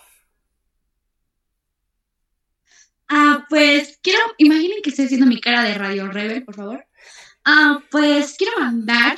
Ah, 3.09 3.45
pues 3.47 3.99
quiero, 4.01 4.19
imaginen 4.39 4.81
que 4.81 4.89
estoy 4.89 5.05
haciendo 5.05 5.27
mi 5.27 5.39
cara 5.39 5.63
de 5.63 5.75
Radio 5.75 6.07
Rebel, 6.07 6.43
por 6.43 6.55
favor. 6.55 6.85
Ah, 7.45 7.83
pues 7.91 8.35
quiero 8.37 8.57
mandar 8.59 9.17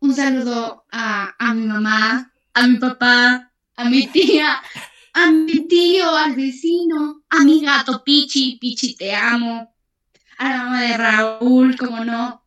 un 0.00 0.14
saludo 0.14 0.84
a, 0.90 1.34
a 1.38 1.54
mi 1.54 1.66
mamá, 1.66 2.32
a 2.54 2.66
mi 2.66 2.78
papá, 2.78 3.52
a 3.76 3.84
mi 3.88 4.06
tía 4.08 4.60
a 5.18 5.30
mi 5.30 5.66
tío, 5.66 6.14
al 6.14 6.34
vecino, 6.36 7.22
a 7.28 7.44
mi 7.44 7.64
gato 7.64 8.02
Pichi, 8.04 8.58
Pichi 8.60 8.94
te 8.94 9.14
amo, 9.14 9.74
a 10.38 10.48
la 10.48 10.56
mamá 10.58 10.82
de 10.82 10.96
Raúl, 10.96 11.76
como 11.76 12.04
no, 12.04 12.44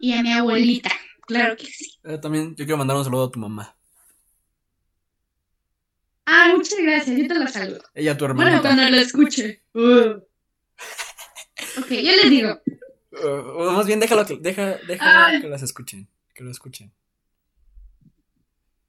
y 0.00 0.12
a 0.12 0.22
mi 0.22 0.32
abuelita, 0.32 0.90
claro 1.26 1.56
que 1.56 1.66
sí. 1.66 1.92
Eh, 2.04 2.18
también 2.18 2.50
yo 2.56 2.64
quiero 2.64 2.76
mandar 2.76 2.96
un 2.96 3.04
saludo 3.04 3.26
a 3.26 3.30
tu 3.30 3.38
mamá. 3.38 3.76
Ah, 6.26 6.52
muchas 6.54 6.78
gracias, 6.80 7.16
yo 7.16 7.28
te 7.28 7.34
la 7.34 7.48
saludo. 7.48 7.82
Ella, 7.94 8.16
tu 8.16 8.24
hermana. 8.24 8.50
Bueno, 8.50 8.62
cuando 8.62 8.88
lo 8.88 8.96
escuche. 8.96 9.62
Uh. 9.74 10.20
ok, 11.78 11.88
yo 11.88 12.12
les 12.16 12.30
digo. 12.30 12.60
Uh, 13.12 13.72
más 13.72 13.86
bien 13.86 14.00
déjalo 14.00 14.24
que, 14.24 14.38
deja, 14.38 14.78
Ay. 15.26 15.40
que 15.40 15.48
las 15.48 15.62
escuchen. 15.62 16.08
Que 16.34 16.44
lo 16.44 16.50
escuchen. 16.50 16.92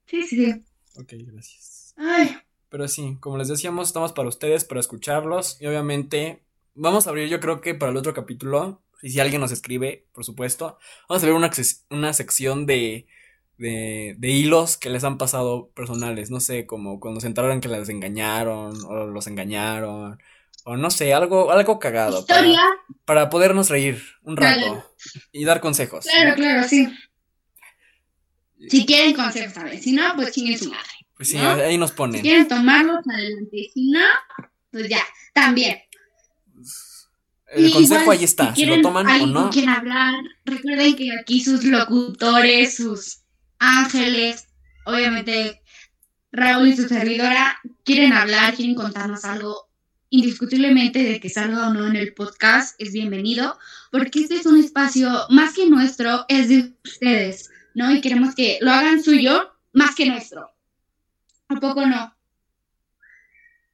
Sí, 0.06 0.22
sí. 0.22 0.52
Ok, 0.96 1.12
gracias. 1.18 1.94
Ay, 1.96 2.36
Pero 2.68 2.88
sí, 2.88 3.16
como 3.20 3.38
les 3.38 3.48
decíamos, 3.48 3.88
estamos 3.88 4.12
para 4.12 4.28
ustedes, 4.28 4.64
para 4.64 4.80
escucharlos. 4.80 5.60
Y 5.60 5.66
obviamente, 5.66 6.42
vamos 6.74 7.06
a 7.06 7.10
abrir, 7.10 7.28
yo 7.28 7.40
creo 7.40 7.60
que 7.60 7.74
para 7.74 7.90
el 7.92 7.96
otro 7.98 8.14
capítulo, 8.14 8.82
y 9.02 9.10
si 9.10 9.20
alguien 9.20 9.40
nos 9.40 9.52
escribe, 9.52 10.06
por 10.12 10.24
supuesto, 10.24 10.78
vamos 11.08 11.22
a 11.22 11.26
ver 11.26 11.34
una, 11.34 11.50
una 11.90 12.12
sección 12.12 12.66
de, 12.66 13.06
de, 13.58 14.14
de 14.18 14.28
hilos 14.30 14.76
que 14.76 14.90
les 14.90 15.04
han 15.04 15.18
pasado 15.18 15.70
personales. 15.74 16.30
No 16.30 16.40
sé, 16.40 16.66
como 16.66 17.00
cuando 17.00 17.20
se 17.20 17.26
enteraron 17.26 17.60
que 17.60 17.68
las 17.68 17.88
engañaron, 17.88 18.76
o 18.86 19.06
los 19.06 19.26
engañaron, 19.26 20.18
o 20.64 20.76
no 20.76 20.90
sé, 20.90 21.12
algo, 21.14 21.50
algo 21.52 21.78
cagado. 21.78 22.24
para- 22.26 22.40
historia. 22.46 22.62
Para, 23.04 23.30
podernos 23.30 23.68
reír 23.68 24.02
un 24.22 24.36
rato 24.36 24.60
Claro. 24.60 24.84
y 25.32 25.44
dar 25.44 25.60
consejos. 25.60 26.06
Claro, 26.06 26.30
¿no? 26.30 26.36
claro, 26.36 26.66
sí. 26.68 26.88
Si 28.70 28.86
quieren 28.86 29.14
consejos, 29.14 29.52
¿sabes? 29.54 29.82
Si 29.82 29.92
no, 29.92 30.14
pues 30.16 30.32
chinguen 30.32 30.58
su 30.58 30.70
madre. 30.70 30.88
Pues 31.16 31.28
sí, 31.28 31.36
¿no? 31.36 31.50
ahí 31.50 31.78
nos 31.78 31.90
Si 31.90 31.96
ponen. 31.96 32.20
quieren 32.22 32.48
tomarlos, 32.48 32.98
adelante. 33.08 33.70
Si 33.72 33.90
no, 33.90 34.00
pues 34.70 34.88
ya, 34.88 35.00
también. 35.32 35.78
El 37.48 37.68
Y 37.68 37.72
consejo 37.72 38.00
igual, 38.02 38.18
ahí 38.18 38.24
está, 38.24 38.44
si, 38.54 38.62
lo 38.62 38.66
quieren 38.74 38.82
toman 38.82 39.06
o 39.06 39.26
no. 39.26 39.50
quien 39.50 39.68
hablar, 39.68 40.14
recuerden 40.44 40.96
que 40.96 41.10
aquí 41.16 41.40
sus 41.42 41.62
locutores, 41.64 42.76
sus 42.76 43.20
ángeles, 43.58 44.48
obviamente 44.86 45.60
Raúl 46.32 46.68
y 46.68 46.76
su 46.76 46.88
servidora 46.88 47.56
quieren 47.84 48.12
hablar, 48.12 48.54
quieren 48.54 48.74
contarnos 48.74 49.24
algo. 49.24 49.68
Indiscutiblemente 50.10 51.02
de 51.02 51.18
que 51.20 51.28
salga 51.28 51.68
o 51.68 51.74
no 51.74 51.86
en 51.88 51.96
el 51.96 52.14
podcast 52.14 52.74
es 52.80 52.92
bienvenido, 52.92 53.58
porque 53.90 54.20
este 54.20 54.36
es 54.36 54.46
un 54.46 54.58
espacio 54.58 55.10
más 55.30 55.54
que 55.54 55.68
nuestro, 55.68 56.24
es 56.28 56.48
de 56.48 56.72
ustedes, 56.84 57.50
¿no? 57.74 57.90
Y 57.92 58.00
queremos 58.00 58.34
que 58.34 58.58
lo 58.60 58.70
hagan 58.72 59.02
suyo 59.02 59.52
más 59.72 59.94
que 59.94 60.06
nuestro. 60.06 60.50
¿A 61.48 61.54
poco 61.60 61.86
no? 61.86 62.16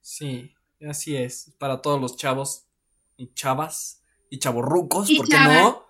Sí, 0.00 0.54
así 0.88 1.16
es. 1.16 1.52
Para 1.58 1.80
todos 1.82 2.00
los 2.00 2.16
chavos 2.16 2.66
y 3.16 3.32
chavas 3.34 4.02
y 4.30 4.38
chavorrucos, 4.38 5.08
Y 5.10 5.16
¿por 5.16 5.26
qué 5.26 5.32
chavas. 5.36 5.62
no? 5.62 5.86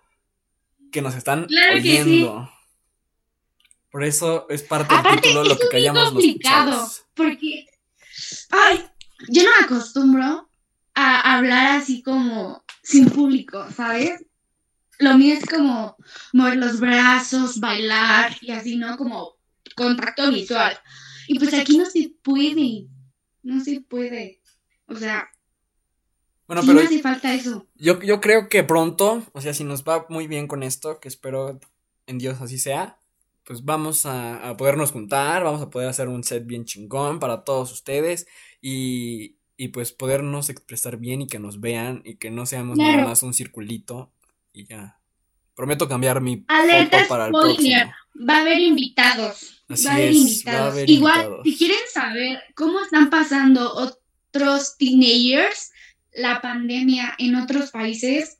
Que 0.92 1.02
nos 1.02 1.14
están 1.14 1.46
Claro 1.46 1.76
que 1.76 1.82
sí. 1.82 1.88
oyendo. 2.00 2.50
Por 3.90 4.04
eso 4.04 4.46
es 4.48 4.62
parte 4.62 4.94
del 4.94 5.20
título 5.20 5.44
lo 5.44 5.52
es 5.54 5.58
que 5.58 5.68
callamos 5.68 6.12
los 6.12 6.24
chavos. 6.40 7.04
porque, 7.14 7.66
ay, 8.50 8.84
yo 9.28 9.42
no 9.42 9.50
me 9.58 9.64
acostumbro 9.64 10.48
a 10.94 11.36
hablar 11.36 11.80
así 11.80 12.02
como 12.02 12.64
sin 12.82 13.08
público, 13.10 13.66
¿sabes? 13.74 14.24
Lo 15.00 15.18
mío 15.18 15.34
es 15.36 15.46
como 15.46 15.96
mover 16.32 16.56
los 16.58 16.80
brazos, 16.80 17.60
bailar 17.60 18.36
y 18.40 18.52
así, 18.52 18.76
¿no? 18.76 18.96
Como 18.98 19.36
contacto 19.76 20.30
visual. 20.30 20.78
Y 21.26 21.38
pues 21.38 21.54
aquí 21.54 21.78
no 21.78 21.86
se 21.86 22.14
puede, 22.22 22.88
no 23.42 23.60
se 23.64 23.80
puede. 23.82 24.42
O 24.86 24.96
sea, 24.96 25.30
Bueno, 26.46 26.62
sí 26.62 26.66
pero 26.66 26.80
me 26.80 26.84
hace 26.84 27.00
falta 27.00 27.34
eso. 27.34 27.68
yo, 27.76 28.00
yo 28.02 28.20
creo 28.20 28.48
que 28.48 28.64
pronto, 28.64 29.24
o 29.32 29.40
sea, 29.40 29.54
si 29.54 29.64
nos 29.64 29.84
va 29.84 30.06
muy 30.08 30.26
bien 30.26 30.48
con 30.48 30.62
esto, 30.62 31.00
que 31.00 31.08
espero 31.08 31.60
en 32.06 32.18
Dios 32.18 32.40
así 32.40 32.58
sea, 32.58 32.98
pues 33.44 33.64
vamos 33.64 34.06
a, 34.06 34.48
a 34.50 34.56
podernos 34.56 34.92
juntar, 34.92 35.44
vamos 35.44 35.62
a 35.62 35.70
poder 35.70 35.88
hacer 35.88 36.08
un 36.08 36.24
set 36.24 36.46
bien 36.46 36.64
chingón 36.64 37.20
para 37.20 37.44
todos 37.44 37.72
ustedes 37.72 38.26
y, 38.60 39.38
y 39.56 39.68
pues 39.68 39.92
podernos 39.92 40.50
expresar 40.50 40.98
bien 40.98 41.22
y 41.22 41.28
que 41.28 41.38
nos 41.38 41.60
vean 41.60 42.02
y 42.04 42.16
que 42.16 42.30
no 42.30 42.46
seamos 42.46 42.80
nada 42.80 42.98
más 43.04 43.22
un 43.22 43.34
circulito 43.34 44.12
y 44.52 44.64
ya. 44.66 44.96
Prometo 45.54 45.88
cambiar 45.88 46.20
mi 46.20 46.44
Alerta 46.48 46.98
foto 46.98 47.08
para 47.08 47.26
el 47.26 47.32
spoiler. 47.32 47.56
próximo. 47.56 48.28
Va 48.28 48.36
a 48.38 48.40
haber 48.40 48.58
invitados. 48.60 49.64
Así 49.68 49.84
va 49.86 49.92
a 49.92 49.94
haber 49.96 50.08
es, 50.10 50.16
invitados. 50.16 50.60
va 50.60 50.64
a 50.66 50.70
haber 50.70 50.90
Igual, 50.90 51.16
invitados. 51.16 51.42
si 51.44 51.56
quieren 51.58 51.78
saber 51.92 52.42
cómo 52.54 52.80
están 52.80 53.10
pasando 53.10 53.72
otros 53.74 54.76
teenagers 54.78 55.70
la 56.12 56.40
pandemia 56.40 57.14
en 57.18 57.36
otros 57.36 57.70
países, 57.70 58.38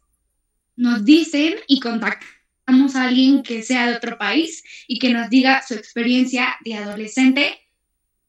nos 0.77 1.05
dicen 1.05 1.57
y 1.69 1.79
contactamos 1.81 2.97
a 2.97 3.05
alguien 3.05 3.43
que 3.43 3.63
sea 3.63 3.89
de 3.91 3.97
otro 3.97 4.17
país 4.19 4.65
y 4.89 4.99
que 4.99 5.11
nos 5.13 5.29
diga 5.31 5.63
su 5.67 5.75
experiencia 5.75 6.57
de 6.65 6.75
adolescente 6.75 7.59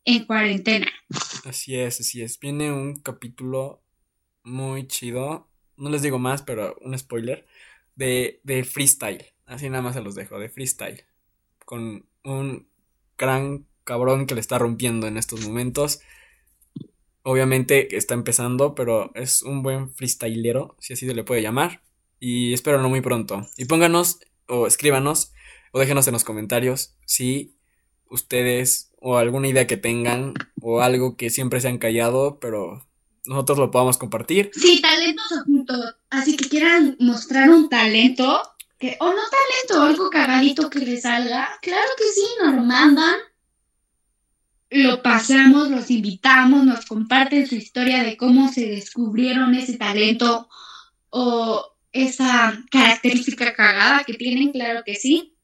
en 0.05 0.25
cuarentena. 0.25 0.87
Así 1.45 1.75
es, 1.75 1.99
así 2.01 2.21
es. 2.21 2.39
Viene 2.39 2.71
un 2.71 2.99
capítulo 3.01 3.83
muy 4.43 4.87
chido. 4.87 5.49
No 5.77 5.89
les 5.89 6.01
digo 6.01 6.19
más, 6.19 6.41
pero 6.41 6.75
un 6.81 6.97
spoiler. 6.97 7.47
De, 7.95 8.39
de 8.43 8.63
freestyle. 8.63 9.25
Así 9.45 9.69
nada 9.69 9.81
más 9.81 9.95
se 9.95 10.01
los 10.01 10.15
dejo, 10.15 10.39
de 10.39 10.49
freestyle. 10.49 11.03
Con 11.65 12.05
un 12.23 12.67
gran 13.17 13.65
cabrón 13.83 14.25
que 14.25 14.35
le 14.35 14.41
está 14.41 14.57
rompiendo 14.57 15.07
en 15.07 15.17
estos 15.17 15.45
momentos. 15.45 15.99
Obviamente 17.23 17.95
está 17.95 18.13
empezando, 18.13 18.73
pero 18.73 19.11
es 19.15 19.43
un 19.43 19.61
buen 19.61 19.93
freestylero, 19.93 20.75
si 20.79 20.93
así 20.93 21.05
se 21.05 21.13
le 21.13 21.23
puede 21.23 21.41
llamar. 21.41 21.83
Y 22.19 22.53
espérenlo 22.53 22.89
muy 22.89 23.01
pronto. 23.01 23.45
Y 23.57 23.65
pónganos, 23.65 24.19
o 24.47 24.67
escríbanos, 24.67 25.33
o 25.71 25.79
déjenos 25.79 26.07
en 26.07 26.13
los 26.13 26.23
comentarios 26.23 26.95
si 27.05 27.55
ustedes 28.09 28.91
o 28.99 29.17
alguna 29.17 29.47
idea 29.47 29.67
que 29.67 29.77
tengan 29.77 30.33
o 30.61 30.81
algo 30.81 31.15
que 31.15 31.29
siempre 31.29 31.61
se 31.61 31.69
han 31.69 31.77
callado, 31.77 32.39
pero 32.39 32.85
nosotros 33.25 33.57
lo 33.57 33.71
podamos 33.71 33.97
compartir. 33.97 34.51
Sí, 34.53 34.81
talentos 34.81 35.31
ocultos. 35.41 35.95
Así 36.09 36.37
que 36.37 36.49
quieran 36.49 36.97
mostrar 36.99 37.49
un 37.49 37.69
talento, 37.69 38.41
que, 38.77 38.97
o 38.99 39.05
no 39.05 39.21
talento, 39.29 39.83
algo 39.83 40.09
cagadito 40.09 40.69
que 40.69 40.79
les 40.79 41.03
salga. 41.03 41.49
Claro 41.61 41.89
que 41.97 42.05
sí, 42.05 42.25
nos 42.43 42.55
lo 42.55 42.63
mandan. 42.63 43.15
Lo 44.69 45.03
pasamos, 45.03 45.69
los 45.69 45.91
invitamos, 45.91 46.63
nos 46.63 46.85
comparten 46.85 47.45
su 47.45 47.55
historia 47.55 48.03
de 48.03 48.15
cómo 48.15 48.51
se 48.51 48.67
descubrieron 48.67 49.53
ese 49.53 49.77
talento 49.77 50.47
o 51.09 51.75
esa 51.91 52.63
característica 52.71 53.53
cagada 53.53 54.03
que 54.05 54.13
tienen, 54.13 54.51
claro 54.51 54.81
que 54.85 54.95
sí. 54.95 55.35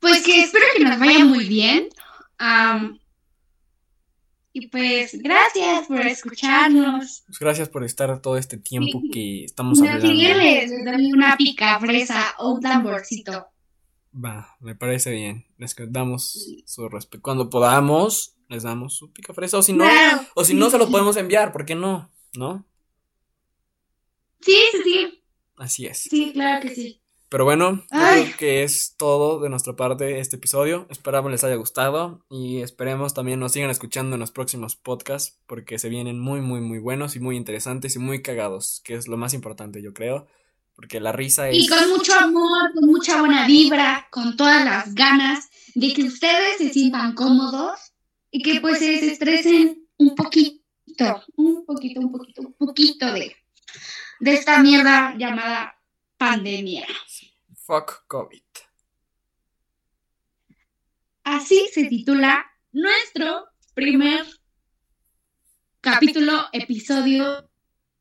Pues 0.00 0.22
que 0.22 0.42
espero 0.42 0.66
que 0.76 0.84
nos 0.84 0.98
vaya 0.98 1.24
muy 1.24 1.48
bien. 1.48 1.88
Y 4.60 4.66
pues 4.66 5.16
gracias 5.22 5.86
por 5.86 6.00
escucharnos. 6.00 7.22
Pues 7.26 7.38
gracias 7.38 7.68
por 7.68 7.84
estar 7.84 8.20
todo 8.20 8.36
este 8.36 8.56
tiempo 8.56 9.00
que 9.12 9.44
estamos 9.44 9.80
hablando. 9.80 10.12
les 10.12 10.84
doy 10.84 11.12
una 11.12 11.36
pica 11.36 11.78
fresa 11.78 12.34
o 12.38 12.54
un 12.54 12.60
tamborcito. 12.60 13.46
Va, 14.12 14.56
me 14.58 14.74
parece 14.74 15.12
bien. 15.12 15.46
Les 15.58 15.76
damos 15.90 16.56
su 16.66 16.88
respeto. 16.88 17.22
Cuando 17.22 17.48
podamos, 17.48 18.34
les 18.48 18.64
damos 18.64 18.96
su 18.96 19.12
pica 19.12 19.32
fresa. 19.32 19.58
O 19.58 19.62
si 19.62 19.72
no, 19.72 19.84
o 20.34 20.44
si 20.44 20.54
no, 20.54 20.70
se 20.70 20.78
lo 20.78 20.90
podemos 20.90 21.16
enviar. 21.16 21.52
¿Por 21.52 21.64
qué 21.64 21.76
no? 21.76 22.10
¿No? 22.34 22.66
Sí, 24.40 24.56
sí, 24.72 24.78
sí. 24.82 25.22
Así 25.56 25.86
es. 25.86 25.98
Sí, 25.98 26.32
claro 26.32 26.60
que 26.62 26.74
sí. 26.74 27.00
Pero 27.28 27.44
bueno, 27.44 27.84
creo 27.90 28.36
que 28.38 28.62
es 28.62 28.94
todo 28.96 29.38
de 29.40 29.50
nuestra 29.50 29.76
parte 29.76 30.18
este 30.18 30.36
episodio. 30.36 30.86
Esperamos 30.88 31.30
les 31.30 31.44
haya 31.44 31.56
gustado 31.56 32.24
y 32.30 32.62
esperemos 32.62 33.12
también 33.12 33.38
nos 33.38 33.52
sigan 33.52 33.68
escuchando 33.68 34.16
en 34.16 34.20
los 34.20 34.30
próximos 34.30 34.76
podcasts 34.76 35.36
porque 35.46 35.78
se 35.78 35.90
vienen 35.90 36.18
muy, 36.18 36.40
muy, 36.40 36.60
muy 36.60 36.78
buenos 36.78 37.16
y 37.16 37.20
muy 37.20 37.36
interesantes 37.36 37.96
y 37.96 37.98
muy 37.98 38.22
cagados, 38.22 38.80
que 38.82 38.94
es 38.94 39.08
lo 39.08 39.18
más 39.18 39.34
importante, 39.34 39.82
yo 39.82 39.92
creo. 39.92 40.26
Porque 40.74 41.00
la 41.00 41.12
risa 41.12 41.50
es... 41.50 41.64
Y 41.64 41.66
con 41.66 41.90
mucho 41.90 42.14
amor, 42.14 42.72
con 42.72 42.88
mucha 42.88 43.20
buena 43.20 43.46
vibra, 43.46 44.06
con 44.10 44.36
todas 44.36 44.64
las 44.64 44.94
ganas 44.94 45.50
de 45.74 45.92
que 45.92 46.04
ustedes 46.04 46.56
se 46.56 46.70
sientan 46.70 47.14
cómodos 47.14 47.92
y 48.30 48.42
que 48.42 48.60
pues 48.60 48.78
se 48.78 48.92
desestresen 48.92 49.86
un 49.98 50.14
poquito, 50.14 50.62
un 51.36 51.66
poquito, 51.66 52.00
un 52.00 52.12
poquito, 52.12 52.42
un 52.42 52.52
poquito 52.54 53.12
de, 53.12 53.36
de 54.20 54.32
esta 54.32 54.62
mierda 54.62 55.14
llamada 55.18 55.78
pandemia. 56.18 56.86
Fuck 57.68 58.06
COVID. 58.06 58.42
Así 61.24 61.68
se 61.70 61.84
titula 61.84 62.46
nuestro 62.72 63.44
primer 63.74 64.24
capítulo, 65.82 66.46
episodio 66.54 67.50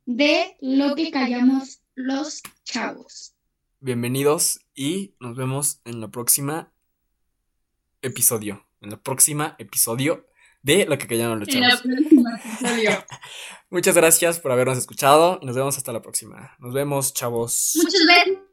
de 0.05 0.55
Lo 0.61 0.95
que 0.95 1.11
callamos 1.11 1.81
los 1.95 2.43
chavos. 2.63 3.35
Bienvenidos 3.81 4.61
y 4.73 5.15
nos 5.19 5.35
vemos 5.35 5.81
en 5.83 5.99
la 5.99 6.07
próxima 6.07 6.71
episodio. 8.01 8.65
En 8.79 8.91
la 8.91 9.03
próxima 9.03 9.57
episodio 9.59 10.27
de 10.63 10.85
Lo 10.85 10.97
que 10.97 11.07
callamos 11.07 11.39
los 11.39 11.49
chavos. 11.49 11.83
En 11.83 11.91
la 11.91 11.97
próxima 11.97 12.39
episodio. 12.39 13.05
Muchas 13.69 13.95
gracias 13.95 14.39
por 14.39 14.53
habernos 14.53 14.77
escuchado 14.77 15.39
y 15.41 15.45
nos 15.45 15.57
vemos 15.57 15.75
hasta 15.75 15.91
la 15.91 16.01
próxima. 16.01 16.55
Nos 16.59 16.73
vemos, 16.73 17.13
chavos. 17.13 17.73
Muchas 17.75 18.01
gracias. 18.05 18.46